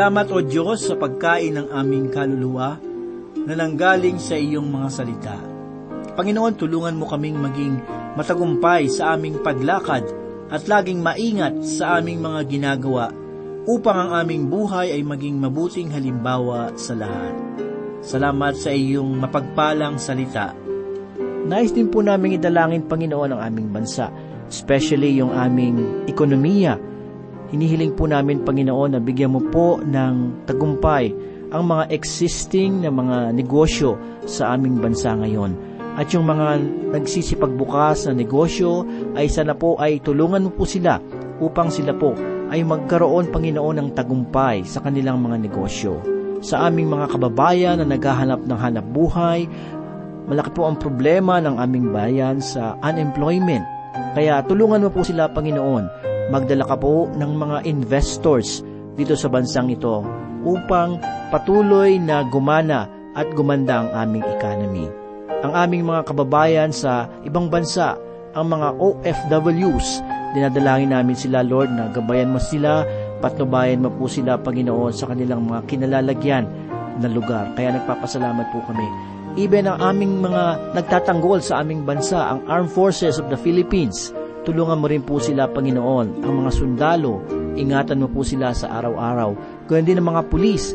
Salamat 0.00 0.32
o 0.32 0.40
Diyos 0.40 0.88
sa 0.88 0.96
pagkain 0.96 1.60
ng 1.60 1.76
aming 1.76 2.08
kaluluwa 2.08 2.80
na 3.36 3.52
nanggaling 3.52 4.16
sa 4.16 4.32
iyong 4.32 4.64
mga 4.64 4.88
salita. 4.88 5.36
Panginoon, 6.16 6.56
tulungan 6.56 6.96
mo 6.96 7.04
kaming 7.04 7.36
maging 7.36 7.76
matagumpay 8.16 8.88
sa 8.88 9.12
aming 9.12 9.44
paglakad 9.44 10.08
at 10.48 10.64
laging 10.64 11.04
maingat 11.04 11.52
sa 11.68 12.00
aming 12.00 12.16
mga 12.24 12.48
ginagawa 12.48 13.12
upang 13.68 14.08
ang 14.08 14.24
aming 14.24 14.48
buhay 14.48 14.88
ay 14.88 15.04
maging 15.04 15.36
mabuting 15.36 15.92
halimbawa 15.92 16.72
sa 16.80 16.96
lahat. 16.96 17.36
Salamat 18.00 18.56
sa 18.56 18.72
iyong 18.72 19.20
mapagpalang 19.20 20.00
salita. 20.00 20.56
Nais 21.44 21.76
din 21.76 21.92
po 21.92 22.00
namin 22.00 22.40
idalangin, 22.40 22.88
Panginoon, 22.88 23.36
ang 23.36 23.44
aming 23.44 23.68
bansa, 23.68 24.08
especially 24.48 25.20
yung 25.20 25.36
aming 25.36 26.08
ekonomiya. 26.08 26.88
Hinihiling 27.50 27.98
po 27.98 28.06
namin, 28.06 28.46
Panginoon, 28.46 28.94
na 28.94 29.00
bigyan 29.02 29.34
mo 29.34 29.42
po 29.50 29.82
ng 29.82 30.46
tagumpay 30.46 31.10
ang 31.50 31.66
mga 31.66 31.90
existing 31.90 32.86
na 32.86 32.94
mga 32.94 33.34
negosyo 33.34 33.98
sa 34.22 34.54
aming 34.54 34.78
bansa 34.78 35.18
ngayon. 35.18 35.58
At 35.98 36.14
yung 36.14 36.30
mga 36.30 36.62
nagsisipagbukas 36.94 38.06
na 38.06 38.14
negosyo 38.14 38.86
ay 39.18 39.26
sana 39.26 39.58
po 39.58 39.74
ay 39.82 39.98
tulungan 39.98 40.46
mo 40.46 40.50
po 40.54 40.62
sila 40.62 41.02
upang 41.42 41.74
sila 41.74 41.90
po 41.90 42.14
ay 42.54 42.62
magkaroon, 42.62 43.34
Panginoon, 43.34 43.82
ng 43.82 43.88
tagumpay 43.98 44.62
sa 44.62 44.78
kanilang 44.86 45.18
mga 45.18 45.50
negosyo. 45.50 45.98
Sa 46.46 46.70
aming 46.70 46.86
mga 46.86 47.18
kababayan 47.18 47.82
na 47.82 47.86
naghahanap 47.98 48.46
ng 48.46 48.58
hanap 48.62 48.86
buhay, 48.94 49.50
malaki 50.30 50.54
po 50.54 50.70
ang 50.70 50.78
problema 50.78 51.42
ng 51.42 51.58
aming 51.58 51.90
bayan 51.90 52.38
sa 52.38 52.78
unemployment. 52.86 53.66
Kaya 54.14 54.42
tulungan 54.46 54.86
mo 54.86 54.90
po 54.94 55.02
sila, 55.02 55.26
Panginoon, 55.30 55.99
magdala 56.30 56.64
ka 56.64 56.78
po 56.78 57.10
ng 57.10 57.32
mga 57.34 57.66
investors 57.66 58.62
dito 58.94 59.18
sa 59.18 59.26
bansang 59.26 59.68
ito 59.68 60.06
upang 60.46 60.96
patuloy 61.34 61.98
na 62.00 62.24
gumana 62.26 62.88
at 63.18 63.26
gumanda 63.34 63.84
ang 63.84 63.90
aming 64.06 64.24
economy. 64.38 64.86
Ang 65.42 65.52
aming 65.56 65.82
mga 65.90 66.06
kababayan 66.06 66.70
sa 66.70 67.10
ibang 67.26 67.50
bansa, 67.50 67.98
ang 68.38 68.46
mga 68.46 68.78
OFWs, 68.78 69.88
dinadalangin 70.36 70.94
namin 70.94 71.18
sila, 71.18 71.42
Lord, 71.42 71.74
na 71.74 71.90
gabayan 71.90 72.30
mo 72.30 72.38
sila, 72.38 72.86
patnubayan 73.18 73.82
mo 73.82 73.90
po 73.90 74.06
sila, 74.06 74.38
Panginoon, 74.38 74.94
sa 74.94 75.10
kanilang 75.10 75.50
mga 75.50 75.66
kinalalagyan 75.66 76.46
na 77.00 77.08
lugar. 77.10 77.50
Kaya 77.56 77.74
nagpapasalamat 77.74 78.46
po 78.54 78.62
kami. 78.68 78.86
Even 79.38 79.70
ang 79.70 79.78
aming 79.80 80.22
mga 80.22 80.74
nagtatanggol 80.76 81.40
sa 81.40 81.62
aming 81.64 81.86
bansa, 81.88 82.36
ang 82.36 82.44
Armed 82.50 82.70
Forces 82.70 83.16
of 83.16 83.30
the 83.32 83.38
Philippines, 83.38 84.12
tulungan 84.44 84.80
mo 84.80 84.86
rin 84.88 85.04
po 85.04 85.20
sila, 85.20 85.48
Panginoon, 85.50 86.24
ang 86.24 86.32
mga 86.44 86.50
sundalo, 86.54 87.20
ingatan 87.56 88.00
mo 88.00 88.08
po 88.08 88.24
sila 88.24 88.56
sa 88.56 88.72
araw-araw. 88.80 89.36
Kaya 89.68 89.84
din 89.84 90.00
ang 90.00 90.16
mga 90.16 90.32
pulis, 90.32 90.72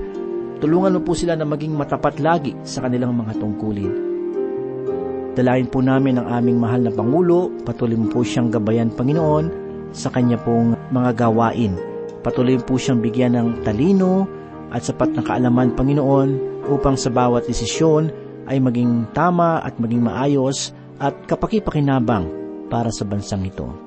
tulungan 0.62 0.96
mo 0.98 1.02
po 1.02 1.18
sila 1.18 1.34
na 1.34 1.48
maging 1.48 1.74
matapat 1.74 2.22
lagi 2.22 2.54
sa 2.62 2.86
kanilang 2.86 3.18
mga 3.18 3.42
tungkulin. 3.42 3.94
Dalain 5.36 5.68
po 5.68 5.84
namin 5.84 6.16
ang 6.22 6.32
aming 6.32 6.58
mahal 6.62 6.88
na 6.88 6.94
Pangulo, 6.96 7.52
patuloy 7.68 8.00
mo 8.00 8.08
po 8.08 8.24
siyang 8.24 8.54
gabayan, 8.54 8.94
Panginoon, 8.94 9.46
sa 9.92 10.08
kanya 10.08 10.40
pong 10.40 10.80
mga 10.96 11.28
gawain. 11.28 11.76
Patuloy 12.24 12.56
po 12.64 12.80
siyang 12.80 13.04
bigyan 13.04 13.36
ng 13.36 13.68
talino 13.68 14.30
at 14.72 14.88
sapat 14.88 15.12
na 15.12 15.22
kaalaman, 15.26 15.76
Panginoon, 15.76 16.56
upang 16.72 16.96
sa 16.96 17.12
bawat 17.12 17.46
desisyon 17.46 18.10
ay 18.48 18.62
maging 18.62 19.10
tama 19.12 19.60
at 19.60 19.76
maging 19.82 20.06
maayos 20.06 20.72
at 21.02 21.14
kapakipakinabang 21.28 22.45
para 22.68 22.90
sa 22.90 23.06
bansang 23.06 23.46
ito 23.46 23.86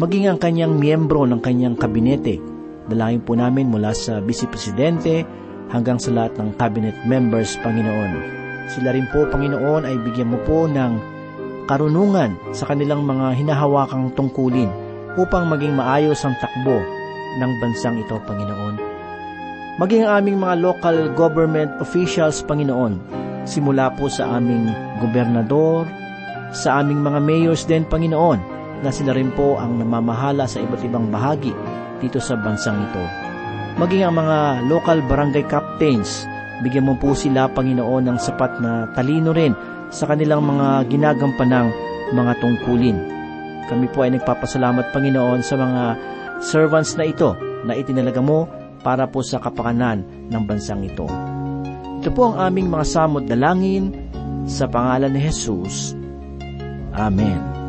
maging 0.00 0.32
ang 0.32 0.38
kanyang 0.40 0.80
miyembro 0.80 1.28
ng 1.28 1.44
kanyang 1.44 1.76
kabinete. 1.76 2.40
Dalangin 2.88 3.20
po 3.20 3.36
namin 3.36 3.68
mula 3.68 3.92
sa 3.92 4.24
Vice 4.24 4.48
Presidente 4.48 5.28
hanggang 5.68 6.00
sa 6.00 6.08
lahat 6.08 6.40
ng 6.40 6.56
cabinet 6.56 6.96
members, 7.04 7.60
Panginoon. 7.60 8.12
Sila 8.72 8.96
rin 8.96 9.04
po, 9.12 9.28
Panginoon, 9.28 9.84
ay 9.84 10.00
bigyan 10.00 10.32
mo 10.32 10.40
po 10.48 10.64
ng 10.64 10.96
karunungan 11.68 12.32
sa 12.56 12.72
kanilang 12.72 13.04
mga 13.04 13.36
hinahawakang 13.36 14.08
tungkulin 14.16 14.72
upang 15.20 15.52
maging 15.52 15.76
maayos 15.76 16.24
ang 16.24 16.32
takbo 16.40 16.80
ng 17.36 17.52
bansang 17.60 18.00
ito, 18.00 18.16
Panginoon. 18.24 18.80
Maging 19.76 20.08
ang 20.08 20.24
aming 20.24 20.40
mga 20.40 20.64
local 20.64 20.96
government 21.12 21.76
officials, 21.76 22.40
Panginoon, 22.48 22.96
simula 23.44 23.92
po 24.00 24.08
sa 24.08 24.40
aming 24.40 24.72
gobernador, 25.04 25.84
sa 26.50 26.82
aming 26.82 27.02
mga 27.02 27.20
mayors 27.22 27.62
din, 27.66 27.86
Panginoon, 27.86 28.40
na 28.80 28.90
sila 28.90 29.14
rin 29.14 29.30
po 29.36 29.60
ang 29.60 29.78
namamahala 29.78 30.48
sa 30.48 30.58
iba't 30.58 30.82
ibang 30.82 31.12
bahagi 31.12 31.52
dito 32.00 32.18
sa 32.18 32.34
bansang 32.34 32.80
ito. 32.80 33.04
Maging 33.78 34.02
ang 34.08 34.16
mga 34.18 34.66
local 34.66 34.98
barangay 35.06 35.46
captains, 35.46 36.26
bigyan 36.64 36.88
mo 36.88 36.98
po 36.98 37.14
sila, 37.14 37.46
Panginoon, 37.52 38.10
ng 38.10 38.18
sapat 38.18 38.58
na 38.58 38.90
talino 38.96 39.30
rin 39.30 39.54
sa 39.94 40.10
kanilang 40.10 40.42
mga 40.42 40.90
ginagampanang 40.90 41.70
mga 42.10 42.32
tungkulin. 42.42 42.98
Kami 43.70 43.86
po 43.94 44.02
ay 44.02 44.18
nagpapasalamat, 44.18 44.90
Panginoon, 44.90 45.40
sa 45.46 45.54
mga 45.54 45.82
servants 46.42 46.98
na 46.98 47.06
ito 47.06 47.36
na 47.62 47.76
itinalaga 47.76 48.18
mo 48.18 48.48
para 48.80 49.04
po 49.06 49.20
sa 49.20 49.38
kapakanan 49.38 50.02
ng 50.32 50.42
bansang 50.48 50.82
ito. 50.82 51.06
Ito 52.00 52.08
po 52.16 52.32
ang 52.32 52.48
aming 52.48 52.72
mga 52.72 52.86
samot 52.88 53.28
dalangin 53.28 53.92
sa 54.48 54.64
pangalan 54.64 55.12
ni 55.12 55.20
Jesus. 55.20 55.99
Amém. 56.92 57.59